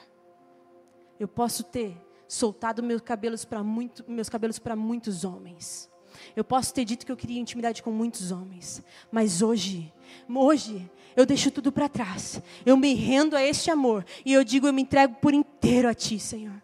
[1.19, 1.95] Eu posso ter
[2.27, 5.87] soltado meus cabelos para muito, meus cabelos para muitos homens.
[6.35, 8.81] Eu posso ter dito que eu queria intimidade com muitos homens,
[9.11, 9.93] mas hoje,
[10.27, 12.41] hoje eu deixo tudo para trás.
[12.65, 15.93] Eu me rendo a este amor e eu digo eu me entrego por inteiro a
[15.93, 16.59] ti, Senhor.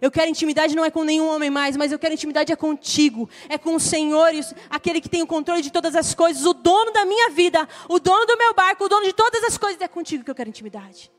[0.00, 3.28] Eu quero intimidade não é com nenhum homem mais, mas eu quero intimidade é contigo,
[3.48, 4.30] é com o Senhor,
[4.70, 7.98] aquele que tem o controle de todas as coisas, o dono da minha vida, o
[7.98, 10.48] dono do meu barco, o dono de todas as coisas, é contigo que eu quero
[10.48, 11.12] intimidade.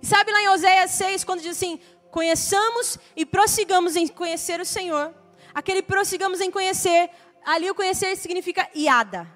[0.00, 4.64] E sabe lá em Oséias 6, quando diz assim: conheçamos e prossigamos em conhecer o
[4.64, 5.12] Senhor.
[5.52, 7.10] Aquele prossigamos em conhecer,
[7.44, 9.28] ali o conhecer significa iada.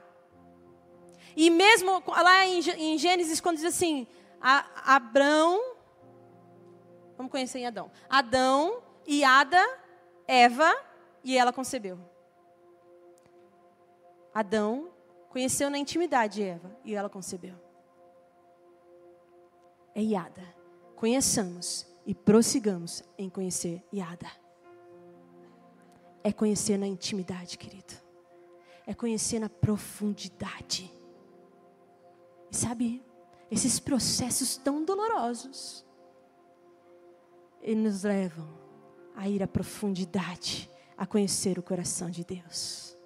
[1.36, 4.06] E mesmo lá em Gênesis, quando diz assim:
[4.40, 5.73] Abrão
[7.16, 7.90] Vamos conhecer em Adão.
[8.08, 9.62] Adão, Iada,
[10.26, 10.72] Eva
[11.22, 11.98] e ela concebeu.
[14.32, 14.90] Adão
[15.28, 17.54] conheceu na intimidade Eva e ela concebeu.
[19.94, 20.42] É Iada.
[20.96, 24.30] Conheçamos e prossigamos em conhecer Iada.
[26.22, 27.94] É conhecer na intimidade, querido.
[28.86, 30.90] É conhecer na profundidade.
[32.50, 33.04] E sabe,
[33.50, 35.83] esses processos tão dolorosos
[37.64, 38.46] e nos levam
[39.16, 42.96] a ir à profundidade, a conhecer o coração de Deus.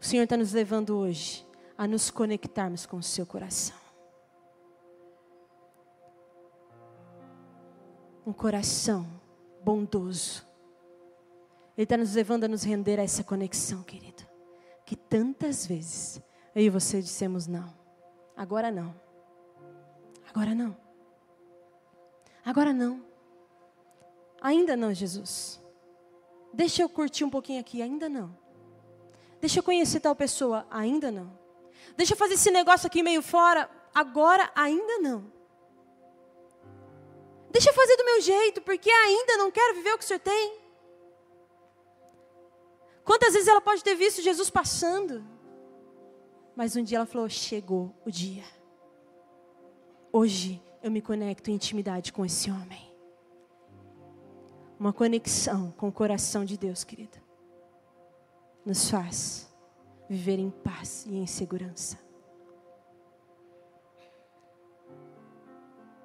[0.00, 1.46] O Senhor está nos levando hoje
[1.78, 3.76] a nos conectarmos com o seu coração.
[8.26, 9.06] Um coração
[9.64, 10.44] bondoso.
[11.76, 14.22] Ele está nos levando a nos render a essa conexão, querido.
[14.84, 16.20] Que tantas vezes
[16.54, 17.72] eu e você dissemos não.
[18.36, 18.94] Agora não.
[20.28, 20.76] Agora não.
[22.44, 23.11] Agora não.
[24.42, 25.62] Ainda não, Jesus.
[26.52, 28.36] Deixa eu curtir um pouquinho aqui, ainda não.
[29.40, 31.38] Deixa eu conhecer tal pessoa, ainda não.
[31.96, 35.32] Deixa eu fazer esse negócio aqui meio fora, agora ainda não.
[37.50, 40.20] Deixa eu fazer do meu jeito, porque ainda não quero viver o que o Senhor
[40.20, 40.60] tem.
[43.04, 45.24] Quantas vezes ela pode ter visto Jesus passando?
[46.56, 48.44] Mas um dia ela falou: chegou o dia.
[50.12, 52.91] Hoje eu me conecto em intimidade com esse homem
[54.82, 57.22] uma conexão com o coração de Deus, querida,
[58.66, 59.48] nos faz
[60.08, 61.96] viver em paz e em segurança.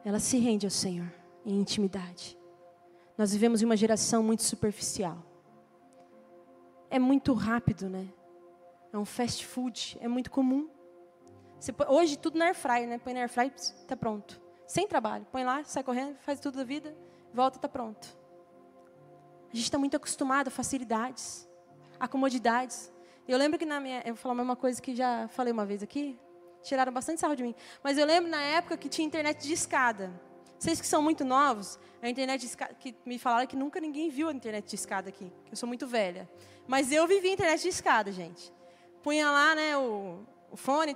[0.06, 1.12] Ela se rende ao Senhor
[1.44, 2.38] em intimidade.
[3.18, 5.18] Nós vivemos em uma geração muito superficial.
[6.88, 8.08] É muito rápido, né?
[8.94, 10.70] É um fast food, é muito comum.
[11.76, 13.00] Põe, hoje tudo na air fryer, né?
[13.00, 14.40] Põe na air fryer, está pronto.
[14.68, 15.26] Sem trabalho.
[15.32, 16.96] Põe lá, sai correndo, faz tudo da vida,
[17.34, 18.27] volta, está pronto.
[19.52, 21.48] A gente está muito acostumado a facilidades,
[22.00, 22.92] a comodidades.
[23.28, 24.00] Eu lembro que na minha.
[24.06, 26.20] Eu vou falar uma coisa que já falei uma vez aqui.
[26.64, 27.56] Tiraram bastante sarro de mim.
[27.84, 30.12] Mas eu lembro na época que tinha internet de escada.
[30.60, 34.10] Vocês que são muito novos, a internet de escada, que me falaram que nunca ninguém
[34.10, 35.32] viu a internet de escada aqui.
[35.46, 36.28] Que eu sou muito velha.
[36.68, 38.52] Mas eu vivi a internet de escada, gente.
[39.04, 40.94] Punha lá, né, o, o fone.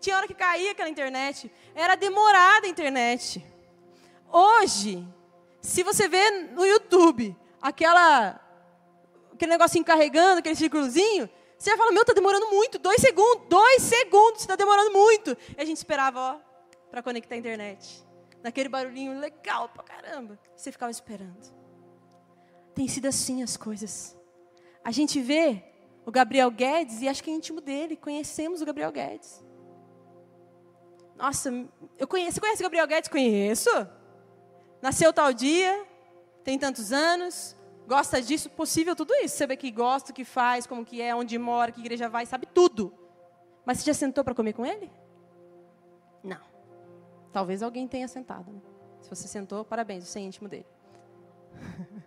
[0.00, 1.50] Tinha hora que caía aquela internet.
[1.74, 3.44] Era demorada a internet.
[4.30, 5.06] Hoje,
[5.64, 8.38] se você vê no YouTube aquela,
[9.32, 13.82] aquele negocinho carregando, aquele círculozinho, você vai falar, meu, está demorando muito, dois segundos, dois
[13.82, 15.34] segundos, está demorando muito.
[15.56, 16.40] E a gente esperava, ó,
[16.90, 18.04] para conectar a internet.
[18.42, 20.38] Naquele barulhinho legal pra caramba.
[20.54, 21.40] Você ficava esperando.
[22.74, 24.14] Tem sido assim as coisas.
[24.84, 25.64] A gente vê
[26.04, 27.96] o Gabriel Guedes e acho que é íntimo dele.
[27.96, 29.42] Conhecemos o Gabriel Guedes.
[31.16, 31.50] Nossa,
[31.96, 32.32] eu conheço.
[32.32, 33.08] Você conhece o Gabriel Guedes?
[33.08, 33.70] Conheço
[34.84, 35.82] nasceu tal dia,
[36.44, 37.56] tem tantos anos,
[37.88, 39.38] gosta disso, possível tudo isso.
[39.38, 42.44] Sabe que gosta, o que faz, como que é, onde mora, que igreja vai, sabe
[42.44, 42.92] tudo.
[43.64, 44.92] Mas você já sentou para comer com ele?
[46.22, 46.42] Não.
[47.32, 48.52] Talvez alguém tenha sentado.
[48.52, 48.60] Né?
[49.00, 50.66] Se você sentou, parabéns, você é íntimo dele.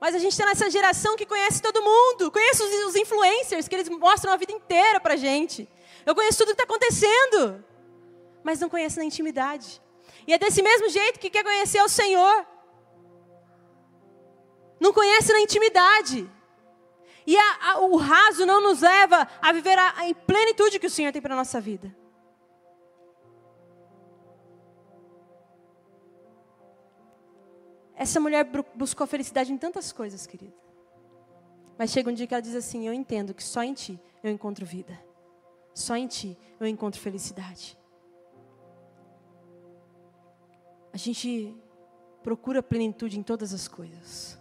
[0.00, 3.90] Mas a gente está nessa geração que conhece todo mundo, conhece os, influencers, que eles
[3.90, 5.68] mostram a vida inteira para gente.
[6.06, 7.62] Eu conheço tudo que está acontecendo,
[8.42, 9.82] mas não conhece na intimidade.
[10.26, 12.46] E é desse mesmo jeito que quer conhecer o Senhor.
[14.80, 16.28] Não conhece na intimidade.
[17.26, 20.90] E a, a, o raso não nos leva a viver a, a plenitude que o
[20.90, 21.94] Senhor tem para a nossa vida.
[27.94, 30.54] Essa mulher buscou felicidade em tantas coisas, querida.
[31.78, 34.30] Mas chega um dia que ela diz assim: Eu entendo que só em ti eu
[34.30, 34.98] encontro vida.
[35.74, 37.76] Só em ti eu encontro felicidade.
[40.96, 41.54] A gente
[42.22, 44.38] procura plenitude em todas as coisas.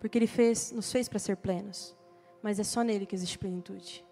[0.00, 1.96] Porque Ele fez, nos fez para ser plenos.
[2.42, 4.04] Mas é só nele que existe plenitude.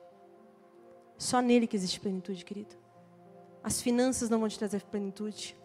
[1.18, 2.76] Só nele que existe plenitude, querido.
[3.64, 5.56] As finanças não vão te trazer plenitude.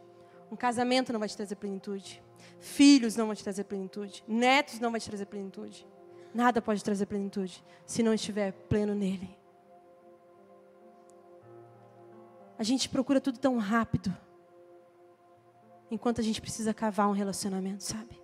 [0.52, 2.20] Um casamento não vai te trazer plenitude.
[2.60, 4.24] Filhos não vão te trazer plenitude.
[4.28, 5.86] Netos não vai te trazer plenitude.
[6.34, 9.38] Nada pode trazer plenitude se não estiver pleno nele.
[12.58, 14.12] A gente procura tudo tão rápido.
[15.92, 18.18] Enquanto a gente precisa cavar um relacionamento, sabe?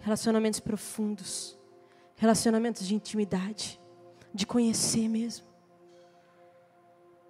[0.00, 1.58] Relacionamentos profundos.
[2.16, 3.78] Relacionamentos de intimidade.
[4.32, 5.46] De conhecer mesmo.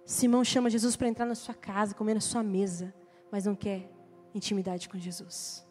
[0.05, 2.93] Simão chama Jesus para entrar na sua casa, comer na sua mesa,
[3.31, 3.91] mas não quer
[4.33, 5.67] intimidade com Jesus.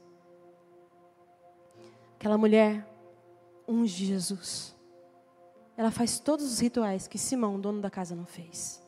[2.16, 2.86] Aquela mulher
[3.66, 4.74] unge Jesus.
[5.76, 8.82] Ela faz todos os rituais que Simão, dono da casa, não fez.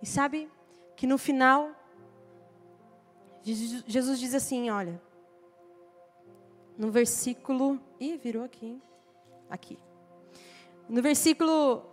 [0.00, 0.50] E sabe
[0.96, 1.70] que no final,
[3.44, 5.00] Jesus diz assim: olha,
[6.76, 7.80] no versículo.
[8.00, 8.66] Ih, virou aqui.
[8.66, 8.82] Hein?
[9.48, 9.78] Aqui.
[10.88, 11.84] No versículo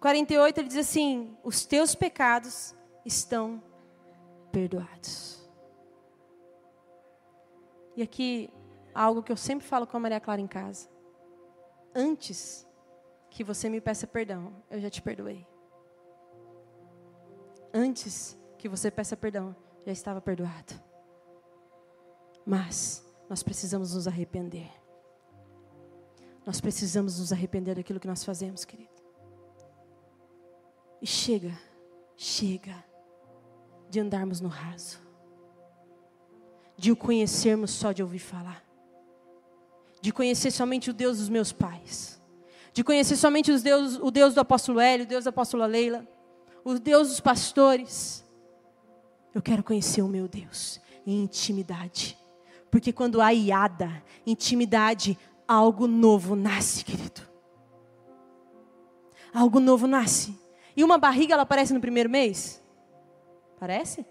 [0.00, 3.62] 48, ele diz assim: Os teus pecados estão
[4.52, 5.42] perdoados.
[7.96, 8.50] E aqui
[8.94, 10.88] algo que eu sempre falo com a Maria Clara em casa.
[11.94, 12.66] Antes
[13.30, 15.46] que você me peça perdão, eu já te perdoei.
[17.72, 19.54] Antes que você peça perdão,
[19.86, 20.83] já estava perdoado.
[22.44, 24.70] Mas nós precisamos nos arrepender.
[26.44, 28.92] Nós precisamos nos arrepender daquilo que nós fazemos, querido.
[31.00, 31.58] E chega,
[32.16, 32.84] chega
[33.88, 34.98] de andarmos no raso,
[36.76, 38.64] de o conhecermos só de ouvir falar
[40.04, 42.20] de conhecer somente o Deus dos meus pais,
[42.74, 46.06] de conhecer somente os Deus, o Deus do apóstolo Hélio, o Deus da apóstola Leila,
[46.62, 48.22] o Deus dos pastores.
[49.34, 52.18] Eu quero conhecer o meu Deus em intimidade.
[52.74, 57.20] Porque quando há iada, intimidade, algo novo nasce, querido.
[59.32, 60.36] Algo novo nasce.
[60.76, 62.60] E uma barriga, ela aparece no primeiro mês?
[63.60, 64.04] Parece?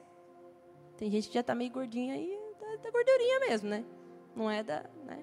[0.96, 3.84] Tem gente que já está meio gordinha aí, da, da gordurinha mesmo, né?
[4.34, 4.86] Não é da.
[5.06, 5.20] Né?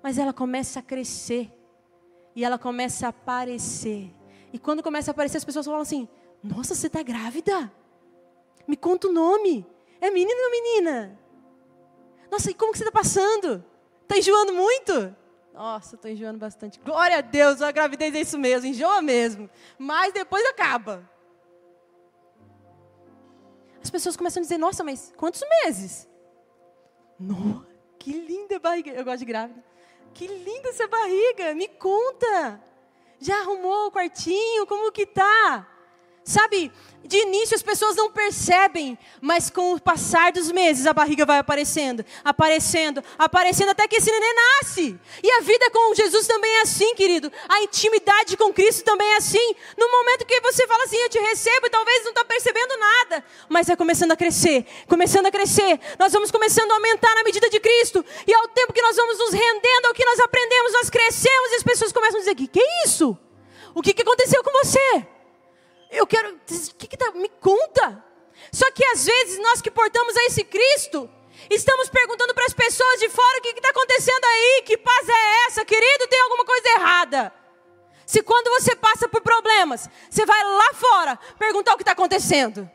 [0.00, 1.50] Mas ela começa a crescer.
[2.32, 4.14] E ela começa a aparecer.
[4.52, 6.08] E quando começa a aparecer, as pessoas falam assim:
[6.40, 7.72] Nossa, você está grávida?
[8.68, 9.66] Me conta o nome.
[10.00, 11.25] É menino ou menina?
[12.30, 13.64] Nossa, e como que você está passando?
[14.02, 15.14] Está enjoando muito?
[15.52, 16.78] Nossa, estou enjoando bastante.
[16.80, 19.48] Glória a Deus, a gravidez é isso mesmo, enjoa mesmo.
[19.78, 21.08] Mas depois acaba.
[23.82, 26.08] As pessoas começam a dizer: Nossa, mas quantos meses?
[27.18, 27.66] Nossa,
[27.98, 28.90] que linda barriga.
[28.90, 29.64] Eu gosto de grávida.
[30.12, 32.62] Que linda essa barriga, me conta.
[33.18, 34.66] Já arrumou o quartinho?
[34.66, 35.66] Como que tá?
[36.26, 36.72] Sabe,
[37.04, 41.38] de início as pessoas não percebem, mas com o passar dos meses a barriga vai
[41.38, 44.98] aparecendo, aparecendo, aparecendo até que esse neném nasce.
[45.22, 47.30] E a vida com Jesus também é assim, querido.
[47.48, 49.54] A intimidade com Cristo também é assim.
[49.78, 53.24] No momento que você fala assim, eu te recebo, e talvez não está percebendo nada,
[53.48, 55.78] mas é começando a crescer, começando a crescer.
[56.00, 58.04] Nós vamos começando a aumentar na medida de Cristo.
[58.26, 61.54] E ao tempo que nós vamos nos rendendo ao que nós aprendemos, nós crescemos e
[61.54, 63.16] as pessoas começam a dizer: que, que é isso?
[63.72, 65.15] O que, que aconteceu com você?
[65.96, 66.38] Eu quero.
[66.78, 67.10] Que, que tá?
[67.12, 68.04] Me conta.
[68.52, 71.10] Só que às vezes nós que portamos a esse Cristo,
[71.50, 75.46] estamos perguntando para as pessoas de fora o que está acontecendo aí, que paz é
[75.46, 77.32] essa, querido, tem alguma coisa errada.
[78.04, 82.70] Se quando você passa por problemas, você vai lá fora perguntar o que está acontecendo.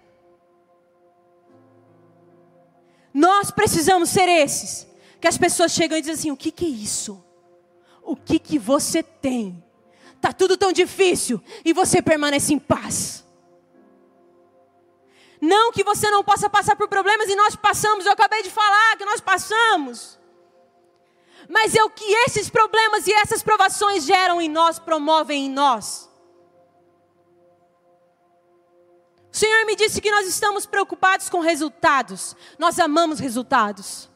[3.13, 4.87] Nós precisamos ser esses,
[5.19, 7.23] que as pessoas chegam e dizem assim: o que, que é isso?
[8.01, 9.63] O que, que você tem?
[10.21, 13.25] Está tudo tão difícil e você permanece em paz.
[15.41, 18.97] Não que você não possa passar por problemas e nós passamos, eu acabei de falar
[18.97, 20.19] que nós passamos.
[21.49, 26.07] Mas é o que esses problemas e essas provações geram em nós, promovem em nós.
[29.33, 32.35] O Senhor me disse que nós estamos preocupados com resultados.
[32.59, 34.07] Nós amamos resultados.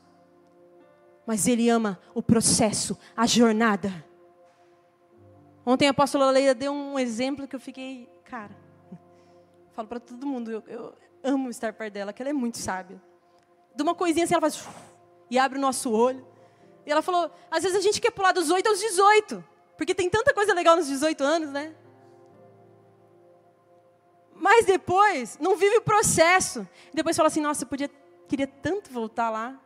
[1.26, 4.06] Mas Ele ama o processo, a jornada.
[5.66, 8.56] Ontem a apóstola Leila deu um exemplo que eu fiquei, cara,
[9.74, 10.94] falo para todo mundo, eu, eu,
[11.24, 13.02] amo estar perto dela, que ela é muito sábia.
[13.76, 14.64] De uma coisinha assim, ela faz
[15.30, 16.26] e abre o nosso olho.
[16.86, 19.44] E ela falou, às vezes a gente quer pular dos 8 aos 18,
[19.76, 21.74] porque tem tanta coisa legal nos 18 anos, né?
[24.36, 26.68] Mas depois, não vive o processo.
[26.94, 27.90] Depois fala assim, nossa, eu podia,
[28.28, 29.60] queria tanto voltar lá.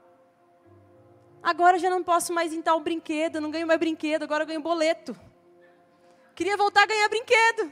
[1.44, 4.62] Agora já não posso mais em tal brinquedo, não ganho mais brinquedo, agora eu ganho
[4.62, 5.16] boleto.
[6.40, 7.70] Queria voltar a ganhar brinquedo,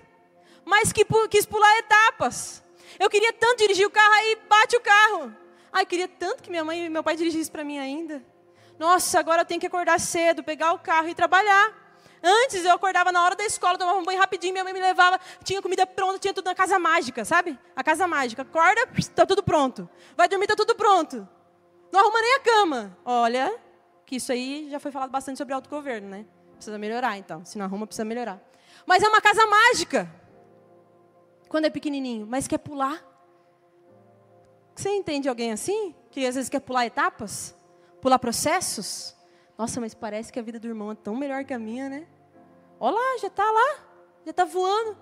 [0.66, 2.62] mas que, quis pular etapas.
[3.00, 5.34] Eu queria tanto dirigir o carro, aí bate o carro.
[5.72, 8.22] Ai, queria tanto que minha mãe e meu pai dirigissem para mim ainda.
[8.78, 11.74] Nossa, agora eu tenho que acordar cedo, pegar o carro e trabalhar.
[12.22, 15.18] Antes eu acordava na hora da escola, tomava um banho rapidinho, minha mãe me levava,
[15.46, 17.58] tinha comida pronta, tinha tudo na casa mágica, sabe?
[17.74, 18.42] A casa mágica.
[18.42, 19.90] Acorda, está tudo pronto.
[20.14, 21.26] Vai dormir, está tudo pronto.
[21.90, 22.98] Não arruma nem a cama.
[23.06, 23.58] Olha,
[24.06, 26.26] que isso aí já foi falado bastante sobre autogoverno, né?
[26.58, 27.46] Precisa melhorar, então.
[27.46, 28.42] Se não arruma, precisa melhorar.
[28.86, 30.12] Mas é uma casa mágica.
[31.48, 33.02] Quando é pequenininho, mas quer pular.
[34.76, 35.96] Você entende alguém assim?
[36.12, 37.56] Que às vezes quer pular etapas?
[38.02, 39.16] Pular processos?
[39.58, 42.08] Nossa, mas parece que a vida do irmão é tão melhor que a minha, né?
[42.80, 43.80] Olha lá, já está lá.
[44.26, 44.98] Já está voando.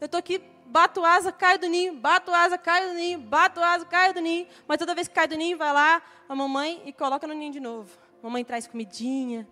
[0.00, 3.84] Eu estou aqui, bato asa, caio do ninho, bato asa, caio do ninho, bato asa,
[3.86, 4.46] caio do ninho.
[4.68, 7.52] Mas toda vez que cai do ninho, vai lá a mamãe e coloca no ninho
[7.52, 7.96] de novo.
[8.22, 9.48] Mamãe traz comidinha.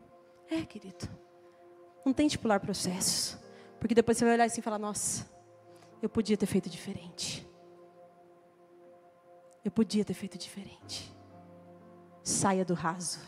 [0.50, 1.08] É, querido.
[2.04, 3.38] Não tente pular processos.
[3.80, 5.26] Porque depois você vai olhar assim e falar, nossa,
[6.02, 7.46] eu podia ter feito diferente.
[9.64, 11.14] Eu podia ter feito diferente.
[12.22, 13.20] Saia do raso.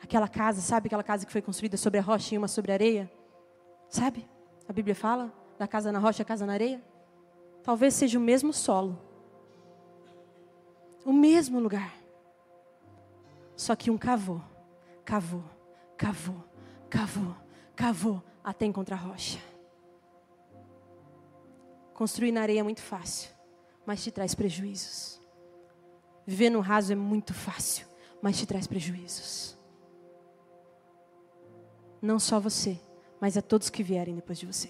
[0.00, 2.74] Aquela casa, sabe aquela casa que foi construída sobre a rocha e uma sobre a
[2.74, 3.10] areia?
[3.88, 4.28] Sabe?
[4.68, 6.82] A Bíblia fala da casa na rocha a casa na areia.
[7.62, 8.98] Talvez seja o mesmo solo.
[11.04, 11.94] O mesmo lugar.
[13.56, 14.40] Só que um cavou,
[15.04, 15.42] cavou,
[15.96, 16.44] cavou,
[16.96, 17.36] cavou,
[17.74, 19.38] cavou até encontrar rocha.
[21.94, 23.36] Construir na areia é muito fácil
[23.86, 25.20] mas te traz prejuízos.
[26.26, 27.86] Viver no raso é muito fácil,
[28.20, 29.56] mas te traz prejuízos.
[32.02, 32.78] Não só você,
[33.20, 34.68] mas a todos que vierem depois de você.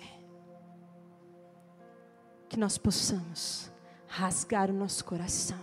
[2.46, 3.72] Que nós possamos
[4.06, 5.58] rasgar o nosso coração.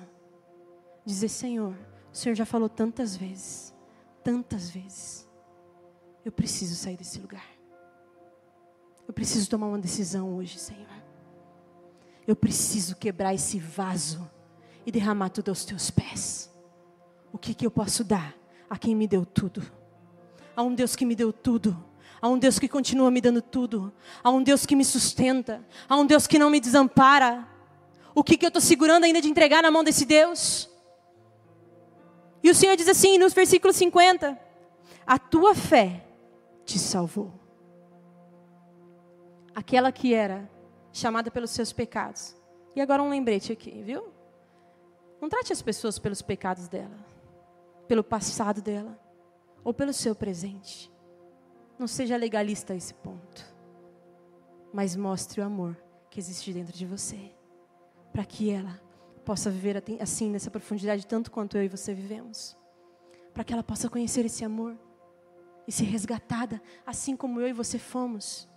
[1.06, 1.76] Dizer, Senhor,
[2.12, 3.74] o Senhor já falou tantas vezes,
[4.24, 5.30] tantas vezes.
[6.26, 7.46] Eu preciso sair desse lugar.
[9.08, 10.88] Eu preciso tomar uma decisão hoje, Senhor.
[12.26, 14.30] Eu preciso quebrar esse vaso
[14.86, 16.50] e derramar tudo aos teus pés.
[17.32, 18.34] O que, que eu posso dar
[18.70, 19.62] a quem me deu tudo?
[20.56, 21.84] A um Deus que me deu tudo.
[22.22, 23.94] A um Deus que continua me dando tudo.
[24.24, 25.66] A um Deus que me sustenta.
[25.90, 27.46] A um Deus que não me desampara.
[28.16, 30.70] O que, que eu estou segurando ainda de entregar na mão desse Deus?
[32.42, 34.40] E o Senhor diz assim no versículo 50:
[35.06, 36.06] A tua fé
[36.66, 37.32] te salvou.
[39.56, 40.50] Aquela que era
[40.92, 42.36] chamada pelos seus pecados.
[42.76, 44.12] E agora um lembrete aqui, viu?
[45.22, 46.98] Não trate as pessoas pelos pecados dela,
[47.88, 49.00] pelo passado dela,
[49.64, 50.92] ou pelo seu presente.
[51.80, 53.54] Não seja legalista a esse ponto.
[54.74, 55.78] Mas mostre o amor
[56.10, 57.32] que existe dentro de você,
[58.12, 58.80] para que ela
[59.24, 62.58] possa viver assim nessa profundidade tanto quanto eu e você vivemos.
[63.34, 64.78] Para que ela possa conhecer esse amor
[65.68, 68.50] e ser resgatada, assim como eu e você fomos.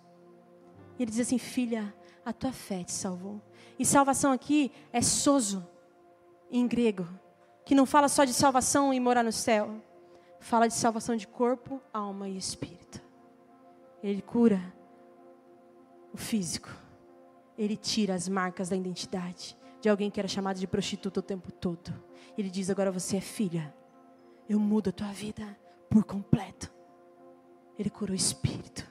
[0.99, 1.95] E ele diz assim: Filha,
[2.25, 3.41] a tua fé te salvou.
[3.79, 5.67] E salvação aqui é sozo,
[6.51, 7.07] em grego,
[7.65, 9.83] que não fala só de salvação e morar no céu,
[10.41, 13.03] fala de salvação de corpo, alma e espírito.
[14.03, 14.61] Ele cura
[16.13, 16.71] o físico,
[17.59, 21.53] ele tira as marcas da identidade de alguém que era chamado de prostituta o tempo
[21.53, 21.93] todo.
[22.37, 23.75] Ele diz: agora você é filha,
[24.49, 25.57] eu mudo a tua vida
[25.89, 26.76] por completo.
[27.79, 28.87] Ele cura o espírito.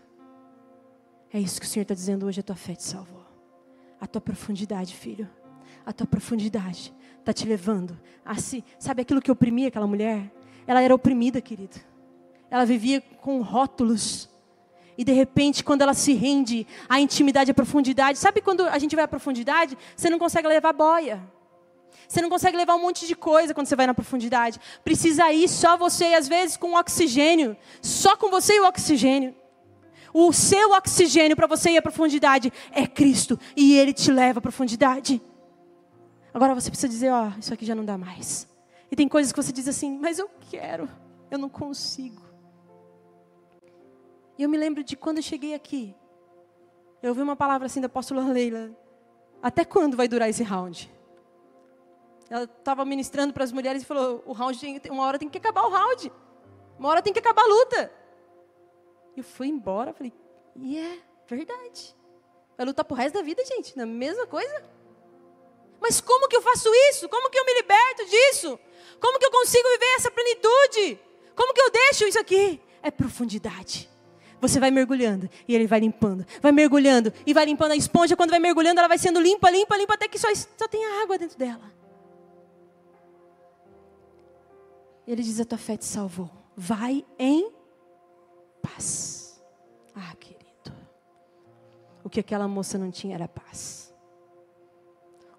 [1.32, 3.26] É isso que o Senhor está dizendo hoje, a tua fé te salvou.
[4.00, 5.30] A tua profundidade, filho.
[5.86, 8.64] A tua profundidade está te levando a se.
[8.80, 10.32] Sabe aquilo que oprimia aquela mulher?
[10.68, 11.78] Ela era oprimida, querido.
[12.50, 14.30] Ela vivia com rótulos.
[14.98, 18.96] E de repente, quando ela se rende à intimidade, à profundidade, sabe quando a gente
[18.96, 19.78] vai à profundidade?
[19.96, 21.22] Você não consegue levar boia.
[22.08, 24.60] Você não consegue levar um monte de coisa quando você vai na profundidade.
[24.84, 27.56] Precisa ir só você, e às vezes com oxigênio.
[27.82, 29.36] Só com você e o oxigênio.
[30.14, 33.40] O seu oxigênio para você ir à profundidade é Cristo.
[33.56, 35.22] E Ele te leva à profundidade.
[36.34, 38.48] Agora você precisa dizer: Ó, oh, isso aqui já não dá mais.
[38.92, 40.90] E tem coisas que você diz assim, mas eu quero,
[41.30, 42.22] eu não consigo.
[44.38, 45.96] E eu me lembro de quando eu cheguei aqui.
[47.02, 48.72] Eu ouvi uma palavra assim da apóstola Leila.
[49.42, 50.92] Até quando vai durar esse round?
[52.30, 55.38] Ela estava ministrando para as mulheres e falou: o round tem, uma hora tem que
[55.38, 56.12] acabar o round.
[56.78, 57.92] Uma hora tem que acabar a luta.
[59.16, 60.14] E eu fui embora, falei,
[60.56, 61.96] e é verdade.
[62.58, 64.64] Vai lutar pro resto da vida, gente, na mesma coisa.
[65.80, 67.08] Mas como que eu faço isso?
[67.08, 68.60] Como que eu me liberto disso?
[69.00, 71.00] Como que eu consigo viver essa plenitude?
[71.36, 72.62] Como que eu deixo isso aqui?
[72.82, 73.90] É profundidade.
[74.40, 78.16] Você vai mergulhando e ele vai limpando, vai mergulhando e vai limpando a esponja.
[78.16, 81.18] Quando vai mergulhando, ela vai sendo limpa, limpa, limpa, até que só, só tem água
[81.18, 81.72] dentro dela.
[85.08, 86.30] Ele diz: A tua fé te salvou.
[86.56, 87.52] Vai em
[88.62, 89.42] paz.
[89.94, 90.46] Ah, querido.
[92.04, 93.94] O que aquela moça não tinha era paz.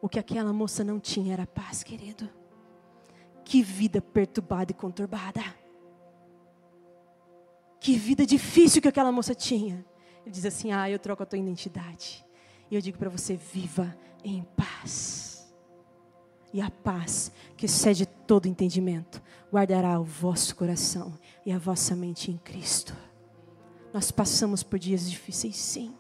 [0.01, 2.29] O que aquela moça não tinha era paz, querido.
[3.45, 5.43] Que vida perturbada e conturbada.
[7.81, 9.85] Que vida difícil que aquela moça tinha.
[10.23, 12.25] Ele diz assim: Ah, eu troco a tua identidade.
[12.71, 15.53] E eu digo para você: viva em paz.
[16.53, 19.23] E a paz, que excede todo entendimento,
[19.53, 22.97] guardará o vosso coração e a vossa mente em Cristo.
[23.93, 25.95] Nós passamos por dias difíceis, sim.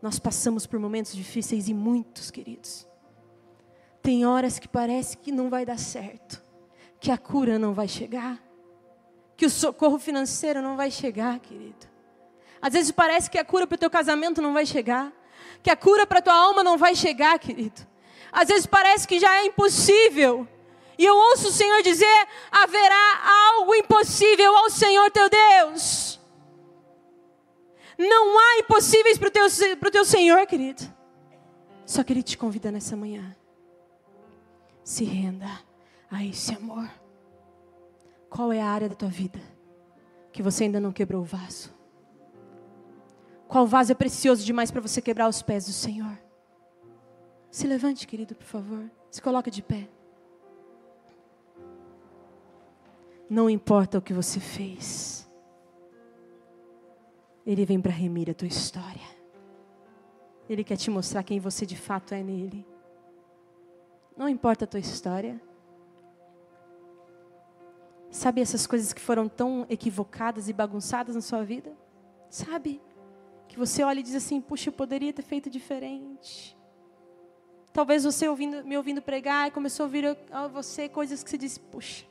[0.00, 2.86] Nós passamos por momentos difíceis e muitos, queridos.
[4.02, 6.42] Tem horas que parece que não vai dar certo,
[6.98, 8.42] que a cura não vai chegar,
[9.36, 11.86] que o socorro financeiro não vai chegar, querido.
[12.62, 15.12] Às vezes parece que a cura para o teu casamento não vai chegar,
[15.62, 17.86] que a cura para a tua alma não vai chegar, querido.
[18.32, 20.46] Às vezes parece que já é impossível.
[21.00, 26.20] E eu ouço o Senhor dizer: haverá algo impossível ao Senhor teu Deus.
[27.96, 29.46] Não há impossíveis para o teu,
[29.90, 30.82] teu Senhor, querido.
[31.86, 33.34] Só que Ele te convida nessa manhã.
[34.84, 35.48] Se renda
[36.10, 36.86] a esse amor.
[38.28, 39.40] Qual é a área da tua vida
[40.30, 41.74] que você ainda não quebrou o vaso?
[43.48, 46.18] Qual vaso é precioso demais para você quebrar os pés do Senhor?
[47.50, 48.90] Se levante, querido, por favor.
[49.10, 49.88] Se coloca de pé.
[53.30, 55.24] Não importa o que você fez.
[57.46, 59.08] Ele vem para remir a tua história.
[60.48, 62.66] Ele quer te mostrar quem você de fato é nele.
[64.16, 65.40] Não importa a tua história.
[68.10, 71.72] Sabe essas coisas que foram tão equivocadas e bagunçadas na sua vida?
[72.28, 72.82] Sabe?
[73.46, 76.58] Que você olha e diz assim: puxa, eu poderia ter feito diferente.
[77.72, 81.38] Talvez você ouvindo, me ouvindo pregar e começou a ouvir a você coisas que você
[81.38, 82.09] disse: puxa,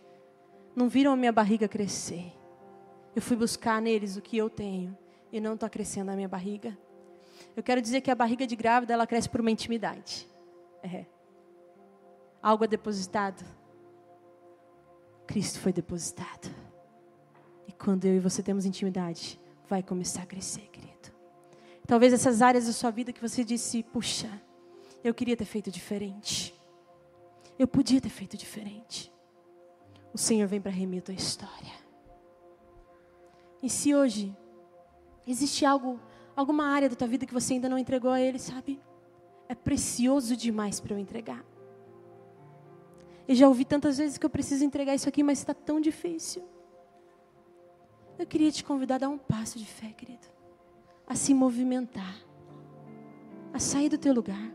[0.79, 2.31] não viram a minha barriga crescer.
[3.13, 4.97] Eu fui buscar neles o que eu tenho
[5.29, 6.77] e não está crescendo a minha barriga.
[7.53, 10.25] Eu quero dizer que a barriga de grávida ela cresce por uma intimidade.
[10.81, 11.05] É.
[12.41, 13.43] Algo é depositado.
[15.27, 16.49] Cristo foi depositado.
[17.67, 21.09] E quando eu e você temos intimidade, vai começar a crescer, querido.
[21.85, 24.29] Talvez essas áreas da sua vida que você disse, puxa,
[25.03, 26.55] eu queria ter feito diferente.
[27.57, 29.11] Eu podia ter feito diferente.
[30.13, 31.73] O Senhor vem para remir a tua história.
[33.61, 34.35] E se hoje
[35.29, 35.99] Existe algo,
[36.35, 38.81] alguma área da tua vida que você ainda não entregou a Ele, sabe?
[39.47, 41.45] É precioso demais para eu entregar.
[43.27, 46.43] Eu já ouvi tantas vezes que eu preciso entregar isso aqui, mas está tão difícil.
[48.17, 50.27] Eu queria te convidar a dar um passo de fé, querido.
[51.05, 52.15] A se movimentar.
[53.53, 54.51] A sair do teu lugar.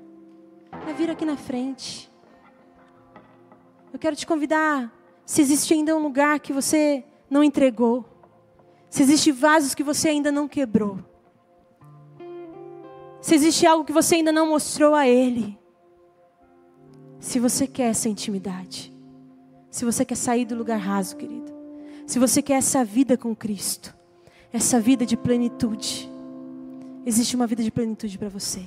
[0.72, 2.12] A vir aqui na frente.
[3.92, 4.92] Eu quero te convidar,
[5.24, 8.04] se existe ainda um lugar que você não entregou,
[8.90, 10.98] se existe vasos que você ainda não quebrou.
[13.20, 15.58] Se existe algo que você ainda não mostrou a Ele.
[17.18, 18.92] Se você quer essa intimidade.
[19.70, 21.52] Se você quer sair do lugar raso, querido.
[22.06, 23.96] Se você quer essa vida com Cristo.
[24.52, 26.08] Essa vida de plenitude.
[27.04, 28.60] Existe uma vida de plenitude para você.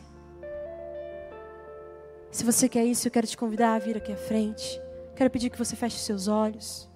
[2.32, 4.82] Se você quer isso, eu quero te convidar a vir aqui à frente.
[5.18, 6.88] Quero pedir que você feche seus olhos.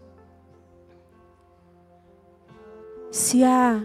[3.09, 3.84] Se há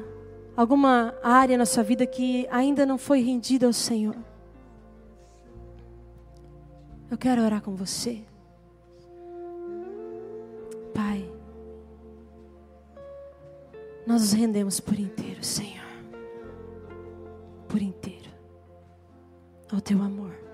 [0.55, 4.15] alguma área na sua vida que ainda não foi rendida ao Senhor,
[7.11, 8.23] eu quero orar com você.
[10.93, 11.33] Pai,
[14.07, 15.87] nós nos rendemos por inteiro, Senhor.
[17.67, 18.31] Por inteiro.
[19.73, 20.46] Ao teu amor.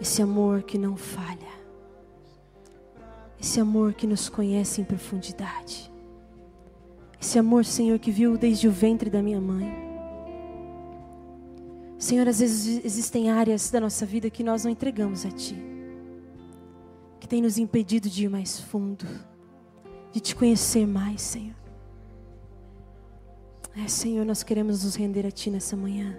[0.00, 1.58] Esse amor que não falha.
[3.40, 5.90] Esse amor que nos conhece em profundidade.
[7.20, 9.88] Esse amor, Senhor, que viu desde o ventre da minha mãe.
[11.98, 15.56] Senhor, às vezes existem áreas da nossa vida que nós não entregamos a Ti,
[17.18, 19.04] que tem nos impedido de ir mais fundo,
[20.12, 21.56] de te conhecer mais, Senhor.
[23.76, 26.16] É, Senhor, nós queremos nos render a Ti nessa manhã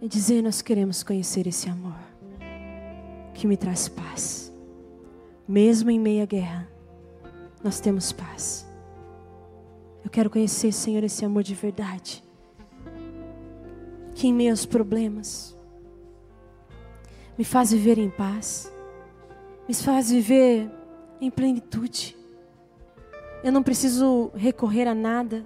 [0.00, 1.98] e dizer: nós queremos conhecer esse amor.
[3.34, 4.52] que me traz paz.
[5.46, 6.68] Mesmo em meia guerra,
[7.62, 8.66] nós temos paz.
[10.04, 12.24] Eu quero conhecer, Senhor, esse amor de verdade.
[14.14, 15.56] Que em meus problemas
[17.36, 18.72] me faz viver em paz,
[19.68, 20.68] me faz viver
[21.20, 22.16] em plenitude.
[23.44, 25.44] Eu não preciso recorrer a nada,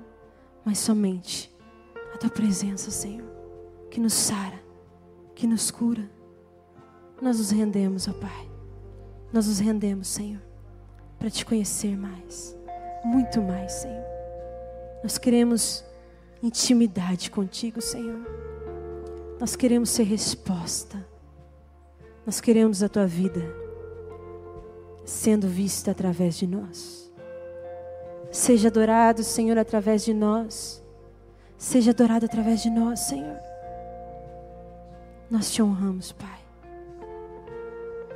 [0.64, 1.54] mas somente
[2.14, 3.30] a tua presença, Senhor,
[3.92, 4.58] que nos sara,
[5.34, 6.10] que nos cura.
[7.20, 8.50] Nós nos rendemos, ó Pai.
[9.30, 10.40] Nós nos rendemos, Senhor,
[11.18, 12.56] para te conhecer mais,
[13.04, 14.02] muito mais, Senhor.
[15.02, 15.84] Nós queremos
[16.42, 18.18] intimidade contigo, Senhor.
[19.38, 21.06] Nós queremos ser resposta.
[22.24, 23.42] Nós queremos a tua vida
[25.04, 27.12] sendo vista através de nós.
[28.30, 30.82] Seja adorado, Senhor, através de nós.
[31.58, 33.51] Seja adorado através de nós, Senhor.
[35.32, 36.40] Nós te honramos, Pai.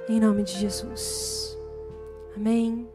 [0.07, 1.57] Em nome de Jesus.
[2.37, 2.87] Amém.